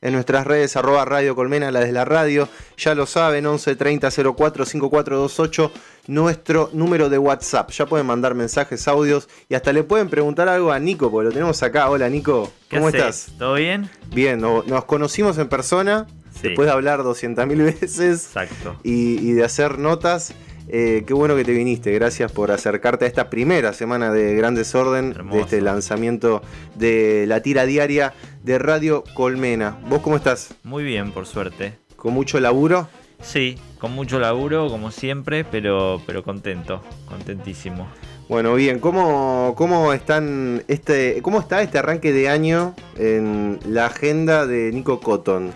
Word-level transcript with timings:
en 0.00 0.12
nuestras 0.12 0.46
redes 0.46 0.76
arroba 0.76 1.04
Radio 1.04 1.34
Colmena, 1.34 1.70
la 1.70 1.80
de 1.80 1.92
la 1.92 2.04
radio. 2.04 2.48
Ya 2.76 2.94
lo 2.94 3.06
saben, 3.06 3.46
11 3.46 3.76
30 3.76 4.10
04 4.10 4.64
5428, 4.64 5.72
nuestro 6.06 6.70
número 6.72 7.08
de 7.08 7.18
WhatsApp. 7.18 7.70
Ya 7.70 7.86
pueden 7.86 8.06
mandar 8.06 8.34
mensajes, 8.34 8.86
audios 8.88 9.28
y 9.48 9.54
hasta 9.54 9.72
le 9.72 9.82
pueden 9.82 10.08
preguntar 10.08 10.48
algo 10.48 10.72
a 10.72 10.78
Nico, 10.78 11.10
porque 11.10 11.26
lo 11.26 11.32
tenemos 11.32 11.62
acá. 11.62 11.90
Hola 11.90 12.08
Nico, 12.08 12.52
¿cómo 12.70 12.88
estás? 12.88 13.32
¿Todo 13.38 13.54
bien? 13.54 13.90
Bien, 14.12 14.40
nos 14.40 14.84
conocimos 14.84 15.38
en 15.38 15.48
persona, 15.48 16.06
después 16.42 16.66
de 16.66 16.72
hablar 16.72 17.00
200.000 17.00 17.64
veces. 17.80 18.26
Exacto. 18.26 18.76
y 18.82 19.32
de 19.32 19.44
hacer 19.44 19.78
notas. 19.78 20.34
Eh, 20.70 21.04
qué 21.06 21.14
bueno 21.14 21.34
que 21.34 21.44
te 21.44 21.52
viniste, 21.52 21.92
gracias 21.92 22.30
por 22.30 22.50
acercarte 22.50 23.06
a 23.06 23.08
esta 23.08 23.30
primera 23.30 23.72
semana 23.72 24.12
de 24.12 24.34
Gran 24.34 24.54
Desorden, 24.54 25.14
de 25.30 25.40
este 25.40 25.62
lanzamiento 25.62 26.42
de 26.74 27.24
la 27.26 27.40
tira 27.40 27.64
diaria 27.64 28.12
de 28.42 28.58
Radio 28.58 29.02
Colmena. 29.14 29.78
¿Vos 29.88 30.02
cómo 30.02 30.16
estás? 30.16 30.54
Muy 30.64 30.84
bien, 30.84 31.12
por 31.12 31.24
suerte. 31.24 31.78
¿Con 31.96 32.12
mucho 32.12 32.38
laburo? 32.38 32.86
Sí, 33.22 33.56
con 33.78 33.92
mucho 33.92 34.18
laburo, 34.20 34.68
como 34.68 34.90
siempre, 34.90 35.42
pero, 35.44 36.02
pero 36.06 36.22
contento, 36.22 36.82
contentísimo. 37.06 37.88
Bueno, 38.28 38.54
bien, 38.54 38.78
¿cómo, 38.78 39.54
cómo, 39.56 39.94
están 39.94 40.62
este, 40.68 41.22
¿cómo 41.22 41.40
está 41.40 41.62
este 41.62 41.78
arranque 41.78 42.12
de 42.12 42.28
año 42.28 42.74
en 42.98 43.58
la 43.66 43.86
agenda 43.86 44.46
de 44.46 44.70
Nico 44.70 45.00
Cotton? 45.00 45.50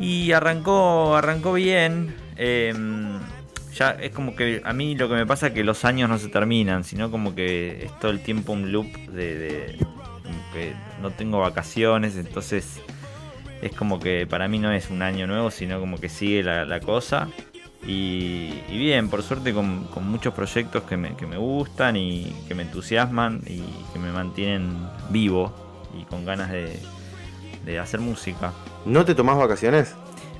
Y 0.00 0.32
arrancó, 0.32 1.14
arrancó 1.14 1.52
bien. 1.52 2.16
Em, 2.36 3.20
ya 3.74 3.90
es 3.90 4.12
como 4.12 4.34
que 4.36 4.62
a 4.64 4.72
mí 4.72 4.94
lo 4.94 5.08
que 5.08 5.14
me 5.14 5.26
pasa 5.26 5.48
es 5.48 5.52
que 5.52 5.64
los 5.64 5.84
años 5.84 6.08
no 6.08 6.18
se 6.18 6.28
terminan, 6.28 6.84
sino 6.84 7.10
como 7.10 7.34
que 7.34 7.84
es 7.84 7.98
todo 7.98 8.10
el 8.10 8.20
tiempo 8.20 8.52
un 8.52 8.72
loop 8.72 8.86
de, 9.08 9.76
que 10.52 10.72
no 11.02 11.10
tengo 11.10 11.40
vacaciones, 11.40 12.16
entonces 12.16 12.80
es 13.60 13.74
como 13.74 13.98
que 13.98 14.26
para 14.26 14.48
mí 14.48 14.58
no 14.58 14.72
es 14.72 14.90
un 14.90 15.02
año 15.02 15.26
nuevo, 15.26 15.50
sino 15.50 15.80
como 15.80 15.98
que 15.98 16.08
sigue 16.08 16.42
la, 16.42 16.80
cosa. 16.80 17.28
Y, 17.86 18.52
bien, 18.70 19.10
por 19.10 19.22
suerte 19.22 19.52
con, 19.52 19.88
muchos 20.02 20.32
proyectos 20.32 20.84
que 20.84 20.96
me, 20.96 21.10
gustan 21.36 21.96
y 21.96 22.34
que 22.48 22.54
me 22.54 22.62
entusiasman 22.62 23.42
y 23.46 23.62
que 23.92 23.98
me 23.98 24.10
mantienen 24.12 24.76
vivo 25.10 25.52
y 25.98 26.04
con 26.04 26.24
ganas 26.24 26.50
de, 26.50 26.78
de 27.64 27.78
hacer 27.78 28.00
música. 28.00 28.52
¿No 28.84 29.04
te 29.04 29.14
tomás 29.14 29.36
vacaciones? 29.36 29.94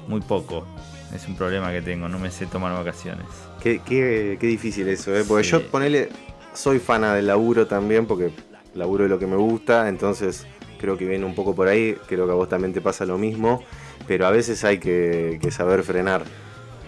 Muy 0.06 0.20
poco. 0.20 0.66
Es 1.14 1.28
un 1.28 1.36
problema 1.36 1.70
que 1.70 1.80
tengo, 1.80 2.08
no 2.08 2.18
me 2.18 2.30
sé 2.30 2.46
tomar 2.46 2.72
vacaciones. 2.72 3.26
Qué, 3.62 3.80
qué, 3.86 4.36
qué 4.40 4.46
difícil 4.46 4.88
eso, 4.88 5.14
¿eh? 5.14 5.24
Porque 5.26 5.44
yo 5.44 5.66
ponele, 5.68 6.08
soy 6.52 6.80
fana 6.80 7.14
del 7.14 7.28
laburo 7.28 7.66
también, 7.66 8.06
porque 8.06 8.32
laburo 8.74 9.04
de 9.04 9.10
lo 9.10 9.18
que 9.18 9.26
me 9.26 9.36
gusta, 9.36 9.88
entonces 9.88 10.46
creo 10.78 10.98
que 10.98 11.06
viene 11.06 11.24
un 11.24 11.34
poco 11.34 11.54
por 11.54 11.68
ahí, 11.68 11.96
creo 12.06 12.26
que 12.26 12.32
a 12.32 12.34
vos 12.34 12.48
también 12.48 12.72
te 12.72 12.80
pasa 12.80 13.06
lo 13.06 13.16
mismo, 13.16 13.62
pero 14.06 14.26
a 14.26 14.30
veces 14.30 14.64
hay 14.64 14.78
que, 14.78 15.38
saber 15.50 15.82
frenar. 15.82 16.24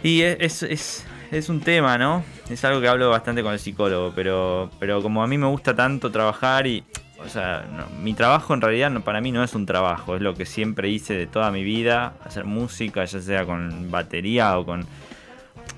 Y 0.03 0.23
es, 0.23 0.63
es, 0.63 1.05
es, 1.31 1.49
un 1.49 1.61
tema, 1.61 1.97
¿no? 1.97 2.25
Es 2.51 2.65
algo 2.65 2.81
que 2.81 2.89
hablo 2.89 3.09
bastante 3.11 3.43
con 3.43 3.53
el 3.53 3.59
psicólogo, 3.59 4.13
pero, 4.15 4.71
pero 4.79 5.03
como 5.03 5.23
a 5.23 5.27
mí 5.27 5.39
me 5.39 5.47
gusta 5.47 5.75
tanto 5.75 6.11
trabajar 6.11 6.67
y 6.67 6.85
o 7.25 7.29
sea, 7.29 7.65
mi 8.03 8.15
trabajo 8.15 8.55
en 8.55 8.61
realidad 8.61 8.93
para 9.01 9.21
mí 9.21 9.33
no 9.33 9.43
es 9.43 9.55
un 9.55 9.67
trabajo, 9.67 10.17
es 10.17 10.23
lo 10.23 10.35
que 10.35 10.45
siempre 10.45 10.89
hice 10.91 11.15
de 11.15 11.27
toda 11.27 11.51
mi 11.51 11.65
vida, 11.65 12.15
hacer 12.25 12.45
música, 12.45 13.05
ya 13.05 13.21
sea 13.21 13.45
con 13.45 13.91
batería 13.91 14.59
o 14.59 14.65
con... 14.65 14.87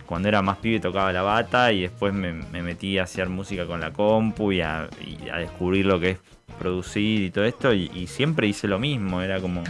Cuando 0.05 0.28
era 0.28 0.41
más 0.41 0.56
pibe 0.59 0.81
tocaba 0.81 1.12
la 1.12 1.22
bata 1.22 1.70
y 1.70 1.83
después 1.83 2.14
me, 2.14 2.33
metí 2.33 2.98
a 2.98 3.03
hacer 3.03 3.28
música 3.28 3.66
con 3.66 3.81
la 3.81 3.92
compu 3.92 4.53
y 4.53 4.62
a, 4.62 4.89
descubrir 5.36 5.84
lo 5.84 6.00
que 6.00 6.11
es 6.12 6.19
producir 6.59 7.22
y 7.22 7.31
todo 7.31 7.44
esto 7.44 7.75
y, 7.75 8.06
siempre 8.06 8.47
hice 8.47 8.69
lo 8.69 8.78
mismo, 8.78 9.22
era 9.22 9.41
como... 9.41 9.62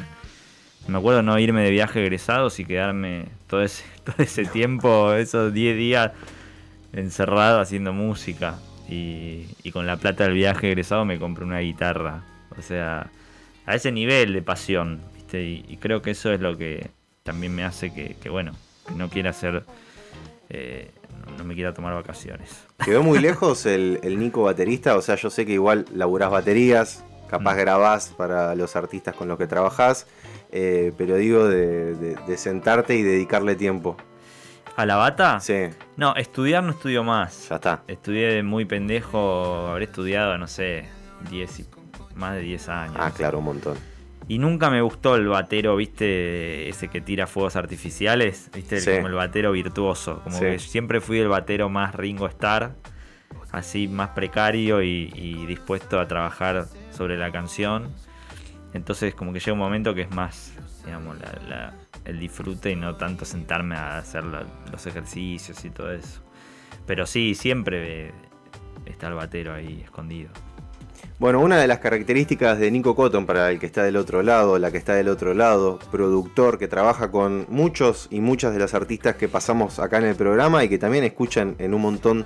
Me 0.87 0.97
acuerdo 0.97 1.23
no 1.23 1.39
irme 1.39 1.63
de 1.63 1.71
viaje 1.71 2.01
egresados 2.01 2.59
y 2.61 2.65
quedarme 2.65 3.27
todo 3.47 3.63
ese, 3.63 3.85
todo 4.05 4.17
ese 4.19 4.47
tiempo, 4.47 5.13
esos 5.13 5.53
10 5.53 5.77
días 5.77 6.13
encerrado 6.93 7.61
haciendo 7.61 7.93
música 7.93 8.59
y, 8.89 9.71
con 9.73 9.87
la 9.87 9.97
plata 9.97 10.25
del 10.25 10.33
viaje 10.33 10.69
egresado 10.69 11.05
me 11.05 11.19
compré 11.19 11.45
una 11.45 11.61
guitarra. 11.61 12.25
O 12.59 12.63
sea, 12.63 13.11
a 13.67 13.75
ese 13.75 13.93
nivel 13.93 14.33
de 14.33 14.43
pasión, 14.43 15.01
¿viste? 15.15 15.43
Y, 15.43 15.77
creo 15.79 16.03
que 16.03 16.13
eso 16.13 16.33
es 16.33 16.41
lo 16.41 16.57
que 16.57 16.91
también 17.23 17.55
me 17.55 17.65
hace 17.65 17.93
que, 17.93 18.29
bueno, 18.31 18.53
que 18.87 18.95
no 18.95 19.11
quiera 19.11 19.31
hacer, 19.31 19.65
eh, 20.49 20.91
no, 21.37 21.45
me 21.45 21.55
quiera 21.55 21.75
tomar 21.75 21.95
vacaciones. 21.95 22.65
¿Quedó 22.85 23.03
muy 23.03 23.19
lejos 23.21 23.67
el, 23.67 24.01
Nico 24.19 24.43
baterista? 24.43 24.97
O 24.97 25.03
sea, 25.03 25.17
yo 25.17 25.29
sé 25.29 25.45
que 25.45 25.53
igual 25.53 25.85
laburás 25.95 26.31
baterías, 26.31 27.05
capaz 27.29 27.55
mm. 27.55 27.59
grabás 27.59 28.09
para 28.17 28.55
los 28.55 28.75
artistas 28.75 29.15
con 29.15 29.29
los 29.29 29.37
que 29.37 29.47
trabajás, 29.47 30.07
eh, 30.51 30.93
pero 30.97 31.17
digo 31.17 31.47
de 31.47 32.37
sentarte 32.39 32.97
y 32.97 33.03
dedicarle 33.03 33.55
tiempo. 33.55 33.97
¿A 34.79 34.87
la 34.87 34.95
bata? 34.95 35.41
Sí. 35.41 35.71
No, 35.97 36.15
estudiar 36.15 36.63
no 36.63 36.71
estudio 36.71 37.03
más. 37.03 37.49
Ya 37.49 37.57
está. 37.57 37.83
Estudié 37.89 38.29
de 38.29 38.43
muy 38.45 38.65
pendejo, 38.65 39.67
habré 39.67 39.87
estudiado, 39.87 40.39
no 40.39 40.47
sé, 40.47 40.85
10 41.33 41.69
más 42.15 42.37
de 42.37 42.43
10 42.43 42.69
años. 42.69 42.97
Ah, 42.97 43.11
claro, 43.11 43.41
un 43.41 43.47
montón. 43.47 43.77
Y 44.29 44.39
nunca 44.39 44.71
me 44.71 44.81
gustó 44.81 45.17
el 45.17 45.27
batero, 45.27 45.75
viste, 45.75 46.69
ese 46.69 46.87
que 46.87 47.01
tira 47.01 47.27
fuegos 47.27 47.57
artificiales, 47.57 48.51
viste, 48.55 48.79
como 48.95 49.09
el 49.09 49.15
batero 49.15 49.51
virtuoso. 49.51 50.21
Como 50.23 50.39
que 50.39 50.61
siempre 50.61 51.01
fui 51.01 51.19
el 51.19 51.27
batero 51.27 51.69
más 51.69 51.97
Ringo 51.97 52.29
Star, 52.29 52.77
así 53.51 53.89
más 53.89 54.11
precario 54.11 54.81
y, 54.81 55.13
y 55.13 55.45
dispuesto 55.47 55.99
a 55.99 56.07
trabajar 56.07 56.67
sobre 56.93 57.19
la 57.19 57.33
canción. 57.33 57.93
Entonces 58.73 59.13
como 59.17 59.33
que 59.33 59.41
llega 59.41 59.55
un 59.55 59.59
momento 59.59 59.93
que 59.93 60.03
es 60.03 60.11
más, 60.13 60.53
digamos, 60.85 61.17
la, 61.19 61.75
el 62.09 62.19
disfrute 62.19 62.71
y 62.71 62.77
no 62.77 62.97
tanto 62.97 63.25
sentarme 63.25 63.77
a 63.77 63.99
hacer 63.99 64.25
los 64.25 64.87
ejercicios 64.87 65.65
y 65.65 65.71
todo 65.71 65.93
eso. 65.93 66.21
Pero 66.87 67.07
sí, 67.07 67.35
siempre 67.35 68.13
está 68.87 69.09
el 69.09 69.15
batero 69.15 69.55
ahí 69.55 69.83
escondido. 69.85 70.31
Bueno, 71.19 71.41
una 71.41 71.59
de 71.59 71.67
las 71.67 71.81
características 71.81 72.59
de 72.59 72.71
Nico 72.71 72.95
Cotton, 72.95 73.27
para 73.27 73.51
el 73.51 73.59
que 73.59 73.67
está 73.67 73.83
del 73.83 73.97
otro 73.97 74.23
lado, 74.23 74.59
la 74.59 74.71
que 74.71 74.79
está 74.79 74.95
del 74.95 75.09
otro 75.09 75.35
lado, 75.35 75.79
productor 75.91 76.59
que 76.59 76.67
trabaja 76.67 77.11
con 77.11 77.45
muchos 77.49 78.09
y 78.11 78.21
muchas 78.21 78.53
de 78.53 78.61
las 78.61 78.73
artistas 78.73 79.17
que 79.17 79.29
pasamos 79.29 79.79
acá 79.81 79.99
en 79.99 80.05
el 80.05 80.15
programa 80.15 80.65
y 80.65 80.69
que 80.69 80.79
también 80.79 81.05
escuchan 81.05 81.57
en 81.59 81.75
un 81.75 81.83
montón 81.83 82.25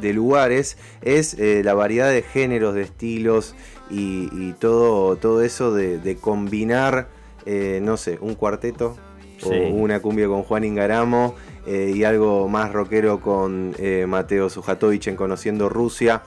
de 0.00 0.12
lugares, 0.12 0.76
es 1.02 1.34
eh, 1.34 1.62
la 1.64 1.74
variedad 1.74 2.10
de 2.10 2.22
géneros, 2.22 2.74
de 2.74 2.82
estilos 2.82 3.54
y, 3.90 4.52
todo, 4.54 5.16
todo 5.16 5.42
eso 5.42 5.72
de, 5.72 6.18
combinar, 6.20 7.08
eh, 7.46 7.80
no 7.82 7.96
sé, 7.96 8.18
un 8.20 8.34
cuarteto 8.34 8.96
o 9.42 9.50
una 9.50 10.00
cumbia 10.00 10.26
con 10.26 10.42
Juan 10.42 10.64
Ingaramo 10.64 11.34
eh, 11.66 11.92
y 11.94 12.04
algo 12.04 12.48
más 12.48 12.72
rockero 12.72 13.20
con 13.20 13.74
eh, 13.78 14.04
Mateo 14.06 14.50
Sujatovich 14.50 15.08
en 15.08 15.16
Conociendo 15.16 15.68
Rusia. 15.68 16.22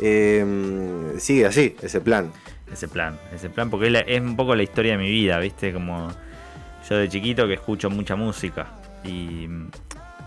Eh, 0.00 1.14
sigue 1.18 1.46
así, 1.46 1.76
ese 1.80 2.00
plan. 2.00 2.32
Ese 2.72 2.86
plan, 2.86 3.18
ese 3.34 3.50
plan, 3.50 3.68
porque 3.68 4.04
es, 4.06 4.20
un 4.20 4.36
poco 4.36 4.54
la 4.54 4.62
historia 4.62 4.92
de 4.92 4.98
mi 4.98 5.10
vida, 5.10 5.40
¿viste? 5.40 5.72
Como 5.72 6.08
yo 6.88 6.96
de 6.96 7.08
chiquito 7.08 7.48
que 7.48 7.54
escucho 7.54 7.90
mucha 7.90 8.14
música 8.14 8.68
y 9.04 9.48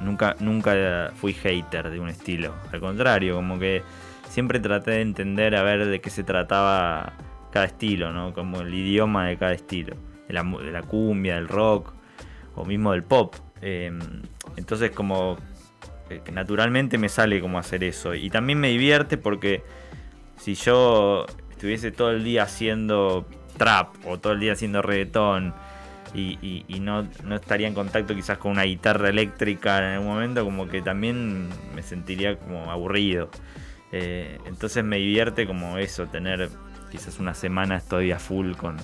nunca, 0.01 0.35
nunca 0.41 1.13
fui 1.15 1.33
hater 1.33 1.89
de 1.89 2.01
un 2.01 2.09
estilo. 2.09 2.53
Al 2.73 2.81
contrario, 2.81 3.35
como 3.35 3.59
que 3.59 3.81
siempre 4.29 4.59
traté 4.59 4.91
de 4.91 5.01
entender 5.01 5.55
a 5.55 5.63
ver 5.63 5.85
de 5.85 6.01
qué 6.01 6.09
se 6.09 6.23
trataba 6.23 7.13
cada 7.49 7.65
estilo, 7.65 8.11
¿no? 8.11 8.33
Como 8.33 8.59
el 8.59 8.73
idioma 8.73 9.27
de 9.27 9.37
cada 9.37 9.53
estilo. 9.53 9.95
De 10.27 10.33
la, 10.33 10.43
de 10.43 10.71
la 10.71 10.81
cumbia, 10.81 11.35
del 11.35 11.47
rock, 11.47 11.93
o 12.55 12.65
mismo 12.65 12.91
del 12.91 13.03
pop. 13.03 13.35
Em, 13.61 13.99
entonces 14.57 14.91
como 14.91 15.37
que 16.07 16.31
naturalmente 16.31 16.97
me 16.97 17.09
sale 17.09 17.41
como 17.41 17.57
hacer 17.57 17.83
eso. 17.83 18.13
Y 18.13 18.29
también 18.29 18.59
me 18.59 18.69
divierte 18.69 19.17
porque 19.17 19.63
si 20.37 20.55
yo 20.55 21.25
estuviese 21.51 21.91
todo 21.91 22.11
el 22.11 22.23
día 22.23 22.43
haciendo 22.43 23.25
trap 23.57 23.95
o 24.05 24.19
todo 24.19 24.33
el 24.33 24.39
día 24.39 24.53
haciendo 24.53 24.81
reggaetón 24.81 25.53
y, 26.13 26.67
no, 26.79 27.07
estaría 27.33 27.67
en 27.67 27.73
contacto 27.73 28.13
quizás 28.13 28.37
con 28.37 28.51
una 28.51 28.63
guitarra 28.63 29.09
eléctrica 29.09 29.79
en 29.79 29.83
algún 29.95 30.09
momento, 30.09 30.43
como 30.43 30.67
que 30.67 30.81
también 30.81 31.49
me 31.73 31.81
sentiría 31.81 32.37
como 32.37 32.69
aburrido. 32.69 33.29
Eh, 33.91 34.37
entonces 34.45 34.83
me 34.83 34.97
divierte 34.97 35.47
como 35.47 35.77
eso, 35.77 36.05
tener 36.07 36.49
quizás 36.91 37.19
una 37.19 37.33
semana 37.33 37.77
estoy 37.77 38.11
a 38.11 38.19
full 38.19 38.53
con, 38.53 38.77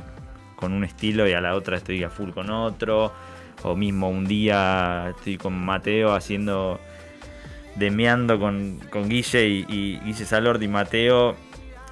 con 0.56 0.74
un 0.74 0.84
estilo 0.84 1.28
y 1.28 1.34
a 1.34 1.42
la 1.42 1.54
otra 1.54 1.78
estoy 1.78 2.04
a 2.04 2.10
full 2.10 2.32
con 2.32 2.50
otro 2.50 3.14
o 3.64 3.76
mismo 3.76 4.10
un 4.10 4.26
día 4.26 5.14
estoy 5.16 5.38
con 5.38 5.54
Mateo 5.54 6.14
haciendo, 6.14 6.80
demeando 7.76 8.40
con, 8.40 8.80
con 8.90 9.10
Guille 9.10 9.48
y, 9.48 10.00
Guille 10.00 10.26
Salord 10.26 10.62
y 10.62 10.68
Mateo 10.68 11.36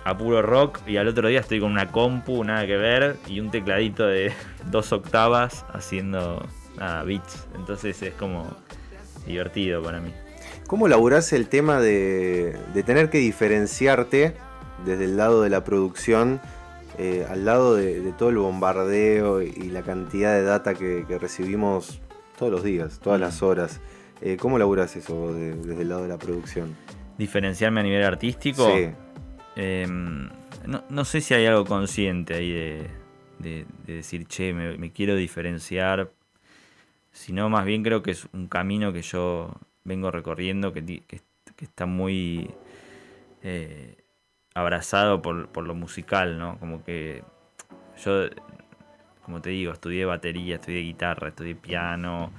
a 0.04 0.18
puro 0.18 0.42
rock 0.42 0.80
y 0.88 0.98
al 0.98 1.08
otro 1.08 1.28
día 1.28 1.42
estoy 1.42 1.60
con 1.60 1.72
una 1.72 1.92
compu, 1.92 2.44
nada 2.44 2.66
que 2.66 2.78
ver, 2.78 3.18
y 3.28 3.40
un 3.42 3.52
tecladito 3.52 4.06
de 4.08 4.32
dos 4.72 4.92
octavas 4.94 5.66
haciendo 5.74 6.46
nada, 6.78 7.04
beats. 7.04 7.48
Entonces 7.56 8.02
es 8.02 8.14
como 8.14 8.48
divertido 9.26 9.84
para 9.84 10.00
mí. 10.00 10.14
¿Cómo 10.68 10.88
laburás 10.88 11.34
el 11.34 11.48
tema 11.48 11.80
de, 11.80 12.58
de 12.74 12.84
tener 12.84 13.10
que 13.10 13.20
diferenciarte 13.20 14.36
desde 14.86 15.06
el 15.06 15.18
lado 15.18 15.42
de 15.42 15.50
la 15.50 15.64
producción 15.64 16.40
eh, 16.98 17.26
al 17.30 17.46
lado 17.46 17.76
de, 17.76 18.12
todo 18.18 18.30
el 18.30 18.38
bombardeo 18.38 19.42
y, 19.44 19.70
la 19.70 19.84
cantidad 19.84 20.34
de 20.34 20.44
data 20.44 20.74
que, 20.74 21.06
recibimos 21.20 22.02
todos 22.38 22.52
los 22.52 22.64
días, 22.64 23.00
todas 23.00 23.20
las 23.20 23.44
horas, 23.44 23.82
eh, 24.22 24.38
¿cómo 24.38 24.58
laburas 24.58 24.96
eso 24.96 25.34
desde 25.34 25.82
el 25.82 25.90
lado 25.90 26.04
de 26.04 26.08
la 26.08 26.18
producción? 26.18 26.76
¿Diferenciarme 27.18 27.82
a 27.82 27.84
nivel 27.84 28.04
artístico? 28.04 28.68
Sí. 28.76 28.90
Em, 29.56 30.30
no, 30.90 31.06
sé 31.06 31.22
si 31.22 31.34
hay 31.34 31.46
algo 31.46 31.66
consciente 31.66 32.34
ahí 32.34 32.52
de, 33.40 33.66
decir, 33.86 34.26
che, 34.28 34.54
me, 34.54 34.92
quiero 34.92 35.16
diferenciar, 35.16 36.12
sino 37.12 37.50
más 37.50 37.66
bien 37.66 37.84
creo 37.84 38.02
que 38.02 38.12
es 38.12 38.28
un 38.34 38.48
camino 38.48 38.92
que 38.92 39.02
yo 39.02 39.52
vengo 39.84 40.10
recorriendo 40.12 40.74
que, 40.74 41.04
está 41.60 41.86
muy... 41.86 42.52
Eh, 43.44 43.96
abrazado 44.58 45.22
por, 45.22 45.50
por, 45.50 45.68
lo 45.68 45.76
musical, 45.76 46.40
¿no? 46.40 46.58
Como 46.60 46.84
que 46.84 47.24
yo, 48.04 48.28
como 49.24 49.40
te 49.40 49.52
digo, 49.52 49.72
estudié 49.72 50.04
batería, 50.06 50.56
estudié 50.56 50.80
guitarra, 50.80 51.28
estudié 51.30 51.54
piano, 51.54 52.32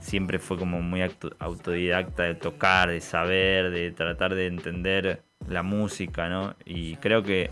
siempre 0.00 0.40
fue 0.40 0.58
como 0.58 0.82
muy 0.82 1.02
autodidacta 1.38 2.24
de 2.24 2.34
tocar, 2.34 2.88
de 2.88 3.00
saber, 3.00 3.70
de 3.70 3.92
tratar 3.92 4.34
de 4.34 4.48
entender 4.48 5.22
la 5.46 5.62
música, 5.62 6.28
¿no? 6.28 6.56
Y 6.64 6.96
creo 6.96 7.22
que 7.22 7.50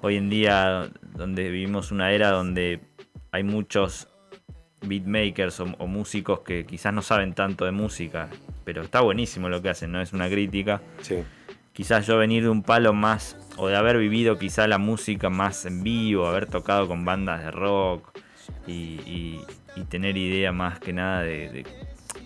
hoy 0.00 0.16
en 0.16 0.30
día, 0.30 0.88
donde 1.02 1.50
vivimos 1.50 1.92
una 1.92 2.12
era 2.12 2.30
donde 2.30 2.80
hay 3.32 3.42
muchos 3.42 4.08
beatmakers 4.80 5.60
o, 5.60 5.64
o 5.76 5.86
músicos 5.86 6.40
que 6.40 6.64
quizás 6.64 6.94
no 6.94 7.02
saben 7.02 7.34
tanto 7.34 7.66
de 7.66 7.72
música, 7.72 8.30
pero 8.64 8.80
está 8.80 9.02
buenísimo 9.02 9.50
lo 9.50 9.60
que 9.60 9.68
hacen, 9.68 9.92
no 9.92 10.00
es 10.00 10.14
una 10.14 10.30
crítica. 10.30 10.80
Sí 11.02 11.22
quizás 11.76 12.06
yo 12.06 12.16
venir 12.16 12.42
de 12.42 12.48
un 12.48 12.62
palo 12.62 12.94
más, 12.94 13.36
o 13.58 13.68
de 13.68 13.76
haber 13.76 13.98
vivido 13.98 14.38
quizá 14.38 14.66
la 14.66 14.78
música 14.78 15.28
más 15.28 15.66
en 15.66 15.82
vivo, 15.82 16.26
haber 16.26 16.46
tocado 16.46 16.88
con 16.88 17.04
bandas 17.04 17.42
de 17.44 17.50
rock 17.50 18.18
y, 18.66 19.40
tener 19.90 20.16
idea 20.16 20.52
más 20.52 20.80
que 20.80 20.94
nada 20.94 21.20
de, 21.20 21.66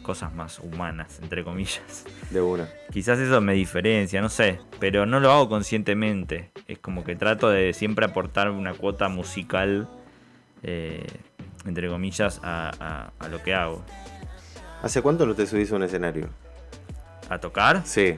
cosas 0.04 0.32
más 0.32 0.60
humanas, 0.60 1.18
entre 1.20 1.42
comillas. 1.42 2.04
De 2.30 2.40
una. 2.40 2.68
Quizás 2.92 3.18
eso 3.18 3.40
me 3.40 3.54
diferencia, 3.54 4.22
no 4.22 4.28
sé, 4.28 4.60
pero 4.78 5.04
no 5.04 5.18
lo 5.18 5.32
hago 5.32 5.48
conscientemente. 5.48 6.52
Es 6.68 6.78
como 6.78 7.02
que 7.02 7.16
trato 7.16 7.50
de 7.50 7.72
siempre 7.72 8.06
aportar 8.06 8.50
una 8.50 8.74
cuota 8.74 9.08
musical, 9.08 9.88
eh, 10.62 11.06
entre 11.66 11.88
comillas, 11.88 12.40
a, 12.44 13.10
a, 13.18 13.28
lo 13.28 13.42
que 13.42 13.52
hago. 13.52 13.84
¿Hace 14.80 15.02
cuánto 15.02 15.26
no 15.26 15.34
te 15.34 15.44
subís 15.44 15.72
a 15.72 15.76
un 15.76 15.82
escenario? 15.82 16.28
¿A 17.28 17.38
tocar? 17.38 17.82
Sí. 17.84 18.16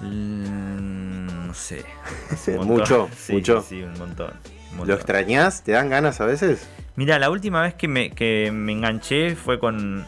Mm, 0.00 1.46
no 1.46 1.54
sé. 1.54 1.84
mucho, 2.58 3.08
mucho. 3.28 3.62
Sí, 3.62 3.82
un 3.82 3.98
montón, 3.98 4.32
¿Lo 4.84 4.94
extrañas? 4.94 5.62
¿Te 5.62 5.72
dan 5.72 5.88
ganas 5.88 6.20
a 6.20 6.26
veces? 6.26 6.68
Mira, 6.96 7.18
la 7.18 7.30
última 7.30 7.62
vez 7.62 7.74
que 7.74 7.88
me, 7.88 8.10
que 8.10 8.50
me 8.52 8.72
enganché 8.72 9.36
fue 9.36 9.58
con. 9.58 10.06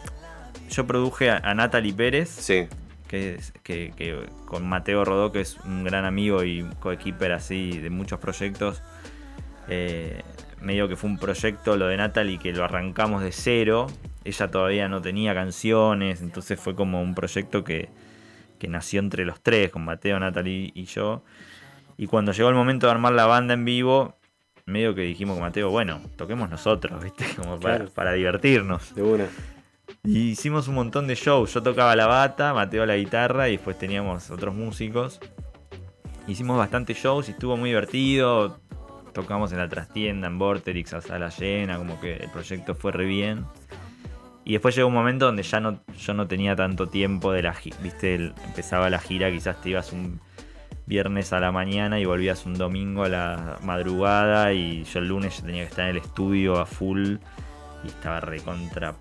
Yo 0.69 0.85
produje 0.85 1.31
a, 1.31 1.53
Natalie 1.55 1.93
Pérez. 1.93 2.29
Sí. 2.29 2.67
Que, 3.07 3.39
que, 3.63 4.27
con 4.45 4.67
Mateo 4.67 5.03
Rodó, 5.03 5.31
que 5.31 5.41
es 5.41 5.57
un 5.65 5.83
gran 5.83 6.05
amigo 6.05 6.43
y 6.43 6.63
coequiper 6.79 7.31
así 7.31 7.79
de 7.79 7.89
muchos 7.89 8.19
proyectos. 8.19 8.83
Eh, 9.67 10.21
medio 10.61 10.87
que 10.87 10.95
fue 10.95 11.09
un 11.09 11.17
proyecto, 11.17 11.75
lo 11.75 11.87
de 11.87 11.97
Natalie, 11.97 12.37
que 12.37 12.53
lo 12.53 12.63
arrancamos 12.63 13.23
de 13.23 13.31
cero. 13.31 13.87
Ella 14.25 14.51
todavía 14.51 14.87
no 14.87 15.01
tenía 15.01 15.33
canciones, 15.33 16.21
entonces 16.21 16.59
fue 16.59 16.75
como 16.75 17.01
un 17.01 17.15
proyecto 17.15 17.63
que, 17.63 17.89
que 18.59 18.67
nació 18.67 18.99
entre 18.99 19.25
los 19.25 19.41
tres, 19.41 19.71
con 19.71 19.83
Mateo, 19.83 20.19
Natalie 20.19 20.71
y 20.75 20.85
yo. 20.85 21.23
Y 21.97 22.07
cuando 22.07 22.31
llegó 22.31 22.49
el 22.49 22.55
momento 22.55 22.85
de 22.87 22.91
armar 22.91 23.13
la 23.13 23.25
banda 23.25 23.53
en 23.55 23.65
vivo, 23.65 24.15
medio 24.65 24.93
que 24.95 25.01
dijimos 25.01 25.35
con 25.35 25.43
Mateo, 25.43 25.69
bueno, 25.69 26.01
toquemos 26.15 26.49
nosotros, 26.49 27.03
¿viste? 27.03 27.25
Como 27.35 27.59
para, 27.59 28.13
divertirnos. 28.13 28.93
De 28.95 29.01
una. 29.01 29.25
Y 30.03 30.29
hicimos 30.29 30.67
un 30.67 30.75
montón 30.75 31.07
de 31.07 31.15
shows. 31.15 31.53
Yo 31.53 31.63
tocaba 31.63 31.95
la 31.95 32.07
bata, 32.07 32.53
Mateo 32.53 32.85
la 32.85 32.95
guitarra 32.95 33.49
y 33.49 33.53
después 33.53 33.77
teníamos 33.77 34.29
otros 34.29 34.53
músicos. 34.53 35.19
Hicimos 36.27 36.57
bastantes 36.57 36.97
shows 36.97 37.27
y 37.27 37.31
estuvo 37.31 37.57
muy 37.57 37.71
divertido. 37.71 38.59
Tocamos 39.13 39.51
en 39.51 39.57
la 39.57 39.67
trastienda, 39.67 40.27
en 40.27 40.37
Vorterix, 40.37 40.93
a 40.93 41.01
sala 41.01 41.29
llena, 41.29 41.77
como 41.77 41.99
que 41.99 42.17
el 42.17 42.29
proyecto 42.29 42.75
fue 42.75 42.91
re 42.91 43.05
bien. 43.05 43.45
Y 44.49 44.53
después 44.53 44.75
llegó 44.75 44.87
un 44.87 44.95
momento 44.95 45.27
donde 45.27 45.43
ya 45.43 45.59
no, 45.59 45.79
yo 45.95 46.15
no 46.15 46.27
tenía 46.27 46.55
tanto 46.55 46.87
tiempo 46.87 47.31
de 47.31 47.43
la 47.43 47.55
viste, 47.83 48.33
empezaba 48.47 48.89
la 48.89 48.97
gira, 48.97 49.29
quizás 49.29 49.61
te 49.61 49.69
ibas 49.69 49.93
un 49.93 50.19
viernes 50.87 51.33
a 51.33 51.39
la 51.39 51.51
mañana 51.51 51.99
y 51.99 52.05
volvías 52.05 52.47
un 52.47 52.55
domingo 52.55 53.03
a 53.03 53.09
la 53.09 53.59
madrugada 53.61 54.51
y 54.51 54.85
yo 54.85 55.01
el 55.01 55.07
lunes 55.07 55.37
ya 55.37 55.45
tenía 55.45 55.61
que 55.61 55.69
estar 55.69 55.85
en 55.85 55.91
el 55.91 55.97
estudio 55.97 56.59
a 56.59 56.65
full 56.65 57.17
y 57.83 57.87
estaba 57.89 58.21
recontra 58.21 58.95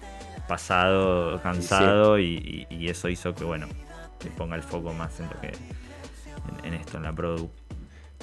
pasado, 0.46 1.40
cansado 1.40 2.18
y, 2.18 2.66
eso 2.82 3.08
hizo 3.08 3.34
que 3.34 3.44
bueno, 3.44 3.68
te 4.18 4.28
ponga 4.28 4.54
el 4.54 4.62
foco 4.62 4.92
más 4.92 5.18
en 5.18 5.30
lo 5.30 5.40
que 5.40 5.52
en, 6.62 6.74
esto, 6.74 6.98
en 6.98 7.04
la 7.04 7.14
produ. 7.14 7.50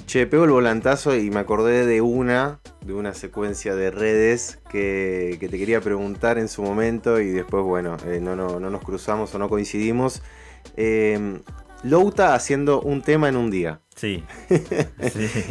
Che, 0.06 0.26
pego 0.26 0.44
el 0.44 0.50
volantazo 0.50 1.16
y 1.16 1.30
me 1.30 1.40
acordé 1.40 1.86
de 1.86 2.00
una, 2.00 2.60
de 2.84 2.92
una 2.92 3.14
secuencia 3.14 3.74
de 3.74 3.90
redes 3.90 4.60
que, 4.70 5.36
te 5.40 5.58
quería 5.58 5.80
preguntar 5.80 6.38
en 6.38 6.48
su 6.48 6.62
momento 6.62 7.20
y 7.20 7.30
después, 7.30 7.64
bueno, 7.64 7.96
eh, 8.06 8.20
no, 8.20 8.36
no, 8.36 8.60
nos 8.60 8.82
cruzamos 8.82 9.34
o 9.34 9.38
no 9.38 9.48
coincidimos. 9.48 10.22
Eh, 10.76 11.40
Louta 11.82 12.34
haciendo 12.34 12.80
un 12.80 13.02
tema 13.02 13.28
en 13.28 13.36
un 13.36 13.50
día. 13.50 13.80
Sí. 13.96 14.22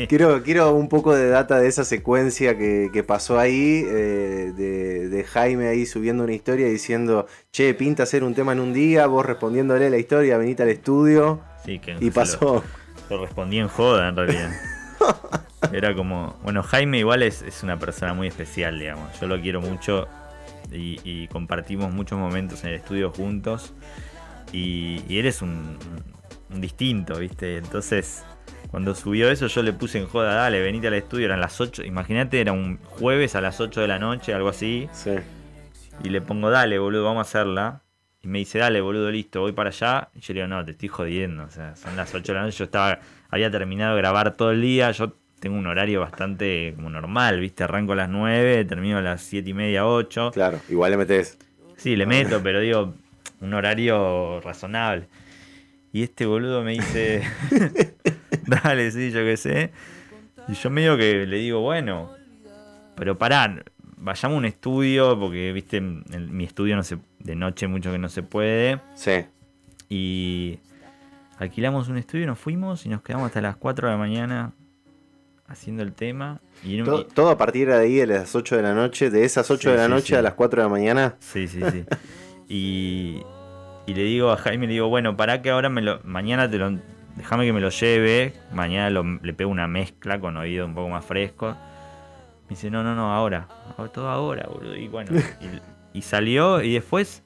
quiero, 0.07 0.43
quiero 0.43 0.75
un 0.75 0.87
poco 0.87 1.15
de 1.15 1.29
data 1.29 1.57
de 1.57 1.67
esa 1.67 1.83
secuencia 1.83 2.55
que, 2.55 3.03
pasó 3.03 3.39
ahí, 3.39 3.83
eh, 3.87 4.53
de, 4.55 5.23
Jaime 5.23 5.67
ahí 5.67 5.87
subiendo 5.87 6.23
una 6.23 6.33
historia 6.33 6.67
diciendo, 6.67 7.25
che, 7.51 7.73
pinta 7.73 8.03
hacer 8.03 8.23
un 8.23 8.35
tema 8.35 8.51
en 8.51 8.59
un 8.59 8.71
día, 8.71 9.07
vos 9.07 9.25
respondiéndole 9.25 9.89
la 9.89 9.97
historia, 9.97 10.37
venite 10.37 10.61
al 10.61 10.69
estudio. 10.69 11.41
Sí, 11.65 11.79
que 11.79 11.97
y 11.99 12.11
pasó. 12.11 12.63
Lo 12.63 12.84
respondí 13.09 13.59
en 13.59 13.67
joda, 13.67 14.09
en 14.09 14.15
realidad. 14.15 14.51
Era 15.71 15.95
como. 15.95 16.37
Bueno, 16.43 16.63
Jaime 16.63 16.99
igual 16.99 17.23
es, 17.23 17.43
una 17.63 17.77
persona 17.77 18.13
muy 18.13 18.27
especial, 18.27 18.79
digamos. 18.79 19.19
Yo 19.19 19.27
lo 19.27 19.39
quiero 19.41 19.61
mucho 19.61 20.07
y, 20.71 21.27
compartimos 21.27 21.91
muchos 21.91 22.19
momentos 22.19 22.63
en 22.63 22.71
el 22.71 22.75
estudio 22.75 23.11
juntos. 23.11 23.73
Y, 24.51 25.01
y 25.07 25.19
él 25.19 25.25
es 25.25 25.41
un, 25.41 25.77
distinto, 26.49 27.17
¿viste? 27.17 27.57
Entonces, 27.57 28.23
cuando 28.71 28.95
subió 28.95 29.29
eso, 29.29 29.47
yo 29.47 29.63
le 29.63 29.73
puse 29.73 29.97
en 29.97 30.07
joda, 30.07 30.35
dale, 30.35 30.61
venite 30.61 30.87
al 30.87 30.93
estudio, 30.93 31.25
eran 31.25 31.41
las 31.41 31.59
8. 31.59 31.83
Imagínate, 31.83 32.39
era 32.39 32.51
un 32.51 32.77
jueves 32.77 33.35
a 33.35 33.41
las 33.41 33.59
8 33.59 33.81
de 33.81 33.87
la 33.87 33.99
noche, 33.99 34.33
algo 34.33 34.49
así. 34.49 34.87
Sí. 34.93 35.11
Y 36.03 36.09
le 36.09 36.21
pongo, 36.21 36.49
dale, 36.49 36.77
boludo, 36.79 37.03
vamos 37.03 37.19
a 37.19 37.29
hacerla. 37.29 37.84
Y 38.25 38.27
me 38.27 38.39
dice, 38.39 38.57
dale, 38.57 38.81
boludo, 38.81 39.11
listo, 39.11 39.41
voy 39.41 39.51
para 39.51 39.69
allá. 39.69 40.09
Y 40.15 40.19
yo 40.19 40.33
le 40.33 40.41
digo, 40.41 40.47
no, 40.47 40.65
te 40.65 40.71
estoy 40.71 40.89
jodiendo. 40.89 41.43
O 41.43 41.49
sea, 41.51 41.75
son 41.75 41.95
las 41.95 42.13
8 42.13 42.31
de 42.31 42.39
la 42.39 42.45
noche. 42.45 42.57
Yo 42.57 42.65
estaba, 42.65 42.99
había 43.29 43.51
terminado 43.51 43.95
de 43.95 44.01
grabar 44.01 44.35
todo 44.35 44.49
el 44.49 44.63
día. 44.63 44.89
Yo 44.91 45.13
tengo 45.39 45.55
un 45.57 45.67
horario 45.67 45.99
bastante 45.99 46.73
como 46.75 46.89
normal, 46.89 47.39
¿viste? 47.39 47.63
Arranco 47.63 47.93
a 47.93 47.95
las 47.95 48.09
9, 48.09 48.65
termino 48.65 48.97
a 48.97 49.01
las 49.01 49.21
7 49.21 49.47
y 49.47 49.53
media, 49.53 49.85
8. 49.85 50.31
Claro, 50.33 50.59
igual 50.69 50.89
le 50.89 50.97
metes. 50.97 51.37
Sí, 51.77 51.95
le 51.95 52.07
meto, 52.07 52.41
pero 52.41 52.61
digo, 52.61 52.95
un 53.41 53.53
horario 53.53 54.41
razonable. 54.41 55.07
Y 55.93 56.01
este 56.01 56.25
boludo 56.25 56.63
me 56.63 56.71
dice, 56.71 57.21
dale, 58.47 58.89
sí, 58.89 59.11
yo 59.11 59.19
qué 59.19 59.37
sé. 59.37 59.71
Y 60.47 60.53
yo 60.53 60.71
medio 60.71 60.97
que 60.97 61.27
le 61.27 61.37
digo, 61.37 61.59
bueno, 61.59 62.11
pero 62.95 63.19
pará, 63.19 63.63
vayamos 63.97 64.35
a 64.35 64.37
un 64.39 64.45
estudio, 64.45 65.19
porque, 65.19 65.51
viste, 65.53 65.77
en 65.77 66.03
mi 66.35 66.43
estudio 66.43 66.75
no 66.75 66.83
se, 66.83 66.97
de 67.19 67.35
noche 67.35 67.67
mucho 67.67 67.91
que 67.91 67.97
no 67.97 68.09
se 68.09 68.23
puede. 68.23 68.79
Sí. 68.95 69.25
Y 69.89 70.59
alquilamos 71.37 71.89
un 71.89 71.97
estudio, 71.97 72.25
nos 72.25 72.39
fuimos 72.39 72.85
y 72.85 72.89
nos 72.89 73.01
quedamos 73.01 73.27
hasta 73.27 73.41
las 73.41 73.55
4 73.57 73.87
de 73.87 73.93
la 73.93 73.97
mañana 73.97 74.53
haciendo 75.47 75.83
el 75.83 75.93
tema. 75.93 76.41
Y 76.63 76.81
¿Todo, 76.81 77.29
a 77.29 77.37
partir 77.37 77.67
de 77.67 77.75
ahí, 77.75 77.95
de 77.95 78.07
las 78.07 78.35
8 78.35 78.57
de 78.57 78.61
la 78.61 78.73
noche, 78.73 79.09
de 79.09 79.23
esas 79.23 79.49
8 79.49 79.71
de 79.71 79.77
la 79.77 79.87
noche 79.87 80.15
a 80.15 80.21
las 80.21 80.33
4 80.33 80.61
de 80.61 80.65
la 80.65 80.69
mañana. 80.69 81.15
Sí, 81.19 81.47
sí, 81.47 81.61
sí. 81.71 81.85
y, 82.49 83.21
y 83.85 83.93
le 83.93 84.03
digo 84.03 84.31
a 84.31 84.37
Jaime, 84.37 84.67
le 84.67 84.73
digo, 84.73 84.89
bueno, 84.89 85.15
para 85.15 85.41
que 85.41 85.51
ahora 85.51 85.69
me 85.69 85.81
lo, 85.81 85.99
mañana 86.03 86.49
te 86.49 86.57
lo, 86.57 86.79
déjame 87.15 87.45
que 87.45 87.53
me 87.53 87.61
lo 87.61 87.69
lleve, 87.69 88.33
mañana 88.51 88.89
le 89.21 89.33
pego 89.33 89.51
una 89.51 89.67
mezcla 89.67 90.19
con 90.19 90.37
oído 90.37 90.65
un 90.65 90.73
poco 90.73 90.89
más 90.89 91.05
fresco 91.05 91.55
me 92.45 92.49
dice, 92.49 92.69
no, 92.69 92.83
no, 92.83 92.93
no, 92.95 93.13
ahora. 93.13 93.47
Todo 93.93 94.09
ahora, 94.09 94.47
boludo. 94.47 94.75
Y 94.75 94.87
bueno, 94.87 95.11
y, 95.93 96.01
salió 96.01 96.61
y 96.61 96.73
después 96.73 97.23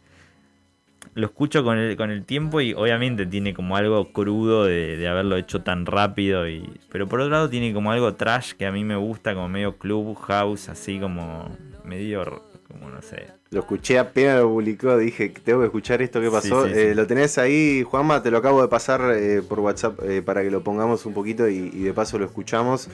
lo 1.13 1.27
escucho 1.27 1.63
con 1.63 1.77
el, 1.77 1.97
con 1.97 2.09
el 2.09 2.23
tiempo 2.23 2.61
y 2.61 2.73
obviamente 2.73 3.25
tiene 3.25 3.53
como 3.53 3.75
algo 3.75 4.13
crudo 4.13 4.65
de, 4.65 5.05
haberlo 5.07 5.35
hecho 5.35 5.61
tan 5.61 5.85
rápido. 5.85 6.47
Y, 6.47 6.79
pero 6.89 7.07
por 7.07 7.19
otro 7.19 7.31
lado 7.31 7.49
tiene 7.49 7.73
como 7.73 7.91
algo 7.91 8.13
trash 8.15 8.53
que 8.53 8.65
a 8.65 8.71
mí 8.71 8.85
me 8.85 8.95
gusta, 8.95 9.33
como 9.33 9.49
medio 9.49 9.77
club 9.77 10.15
house, 10.15 10.69
así 10.69 10.99
como 10.99 11.49
medio, 11.83 12.43
como 12.67 12.89
no 12.89 13.01
sé. 13.01 13.27
Lo 13.51 13.61
escuché 13.61 13.97
apenas 13.97 14.39
lo 14.39 14.47
publicó, 14.47 14.95
dije, 14.95 15.29
tengo 15.43 15.59
que 15.59 15.65
escuchar 15.65 16.01
esto, 16.03 16.21
¿qué 16.21 16.29
pasó? 16.29 16.67
Sí, 16.67 16.73
sí, 16.73 16.79
Eh, 16.79 16.95
lo 16.95 17.07
tenés 17.07 17.39
ahí, 17.39 17.83
Juanma, 17.83 18.21
te 18.21 18.29
lo 18.29 18.37
acabo 18.37 18.61
de 18.61 18.67
pasar 18.67 19.01
eh, 19.15 19.41
por 19.41 19.59
WhatsApp 19.59 19.99
eh, 20.03 20.21
para 20.21 20.43
que 20.43 20.51
lo 20.51 20.63
pongamos 20.63 21.05
un 21.07 21.13
poquito 21.13 21.49
y, 21.49 21.71
y 21.73 21.81
de 21.81 21.93
paso 21.93 22.19
lo 22.19 22.25
escuchamos. 22.25 22.89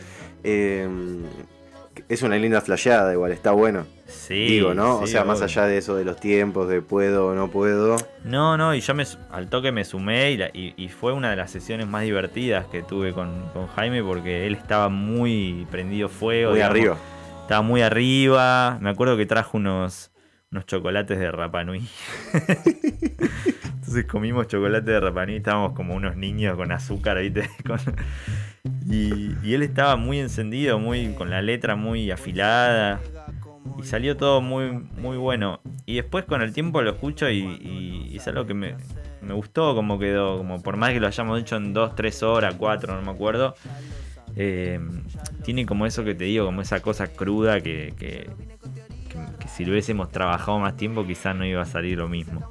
Es 2.09 2.21
una 2.23 2.37
linda 2.37 2.61
flasheada, 2.61 3.11
igual, 3.13 3.31
está 3.31 3.51
bueno. 3.51 3.85
Sí. 4.05 4.47
Digo, 4.47 4.73
¿no? 4.73 4.99
o 4.99 5.07
sea, 5.07 5.23
más 5.23 5.41
allá 5.41 5.65
de 5.65 5.77
eso 5.77 5.95
de 5.95 6.05
los 6.05 6.19
tiempos, 6.19 6.67
de 6.69 6.81
puedo 6.81 7.27
o 7.27 7.35
no 7.35 7.49
puedo. 7.49 7.97
No, 8.23 8.57
no, 8.57 8.75
y 8.75 8.81
yo 8.81 8.93
me, 8.93 9.03
al 9.31 9.49
toque 9.49 9.71
me 9.71 9.83
sumé 9.85 10.31
y, 10.31 10.37
la- 10.37 10.49
y- 10.53 10.73
y 10.77 10.89
fue 10.89 11.13
una 11.13 11.29
de 11.31 11.35
las 11.35 11.49
sesiones 11.51 11.87
más 11.87 12.03
divertidas 12.03 12.65
que 12.67 12.83
tuve 12.83 13.13
con, 13.13 13.49
con 13.53 13.67
Jaime 13.67 14.03
porque 14.03 14.45
él 14.45 14.53
estaba 14.55 14.89
muy 14.89 15.65
prendido 15.71 16.09
fuego. 16.09 16.51
Muy 16.51 16.57
digamos. 16.57 16.77
arriba. 16.77 16.97
Estaba 17.41 17.61
muy 17.61 17.81
arriba. 17.81 18.77
Me 18.81 18.89
acuerdo 18.89 19.17
que 19.17 19.25
trajo 19.25 19.57
unos, 19.57 20.11
unos 20.51 20.65
chocolates 20.65 21.17
de 21.19 21.31
Rapanui. 21.31 21.87
Entonces 23.65 24.05
comimos 24.05 24.47
chocolate 24.47 24.91
de 24.91 24.99
Rapanui. 24.99 25.35
Estábamos 25.37 25.73
como 25.73 25.95
unos 25.95 26.15
niños 26.15 26.55
con 26.55 26.71
azúcar, 26.71 27.19
¿viste? 27.19 27.49
Con- 27.67 27.79
Y, 28.87 29.53
él 29.53 29.63
estaba 29.63 29.95
muy 29.95 30.19
encendido, 30.19 30.77
muy 30.79 31.13
con 31.13 31.29
la 31.29 31.41
letra 31.41 31.75
muy 31.75 32.11
afilada. 32.11 32.99
Y 33.79 33.83
salió 33.83 34.15
todo 34.15 34.41
muy, 34.41 34.71
muy 34.97 35.17
bueno. 35.17 35.59
Y 35.85 35.95
después 35.95 36.25
con 36.25 36.41
el 36.41 36.53
tiempo 36.53 36.81
lo 36.81 36.91
escucho 36.91 37.29
y, 37.29 37.39
y- 37.39 38.15
es 38.15 38.27
algo 38.27 38.45
que 38.45 38.53
me, 38.53 38.75
me 39.21 39.33
gustó 39.33 39.73
como 39.75 39.97
quedó. 39.99 40.37
Como 40.37 40.61
por 40.61 40.77
más 40.77 40.91
que 40.91 40.99
lo 40.99 41.07
hayamos 41.07 41.41
hecho 41.41 41.55
en 41.57 41.73
2, 41.73 41.95
3 41.95 42.23
horas, 42.23 42.55
4, 42.57 42.95
no 42.95 43.01
me 43.01 43.11
acuerdo. 43.11 43.55
eh, 44.35 44.79
tiene 45.43 45.65
como 45.65 45.85
eso 45.85 46.03
que 46.03 46.13
te 46.15 46.25
digo, 46.25 46.45
como 46.45 46.61
esa 46.61 46.81
cosa 46.81 47.07
cruda 47.07 47.61
que, 47.61 47.93
que, 47.97 48.29
que- 49.09 49.19
que 49.39 49.47
si 49.47 49.63
lo 49.65 49.71
hubiésemos 49.71 50.11
trabajado 50.11 50.59
más 50.59 50.75
tiempo 50.75 51.05
quizás 51.05 51.35
no 51.35 51.45
iba 51.45 51.61
a 51.61 51.65
salir 51.65 51.97
lo 51.97 52.07
mismo. 52.09 52.41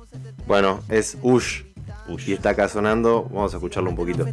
Bueno, 0.46 0.82
es 0.88 1.18
Ush. 1.22 1.62
Y 2.06 2.32
está 2.32 2.50
acá 2.50 2.68
sonando, 2.68 3.28
vamos 3.32 3.52
a 3.52 3.56
escucharlo 3.56 3.90
un 3.90 3.96
poquito. 3.96 4.24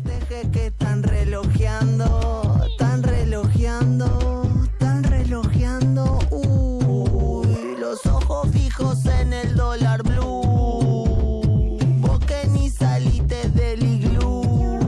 Que 0.51 0.67
están 0.67 1.03
relojeando, 1.03 2.65
están 2.69 3.03
relojeando, 3.03 4.43
están 4.63 5.03
relojeando. 5.03 6.19
Uy, 6.31 7.75
los 7.79 8.05
ojos 8.05 8.49
fijos 8.51 9.05
en 9.05 9.33
el 9.33 9.55
dólar 9.55 10.03
blue. 10.03 11.77
Vos 11.99 12.19
que 12.19 12.47
ni 12.49 12.69
saliste 12.69 13.49
del 13.49 13.83
iglú. 13.83 14.79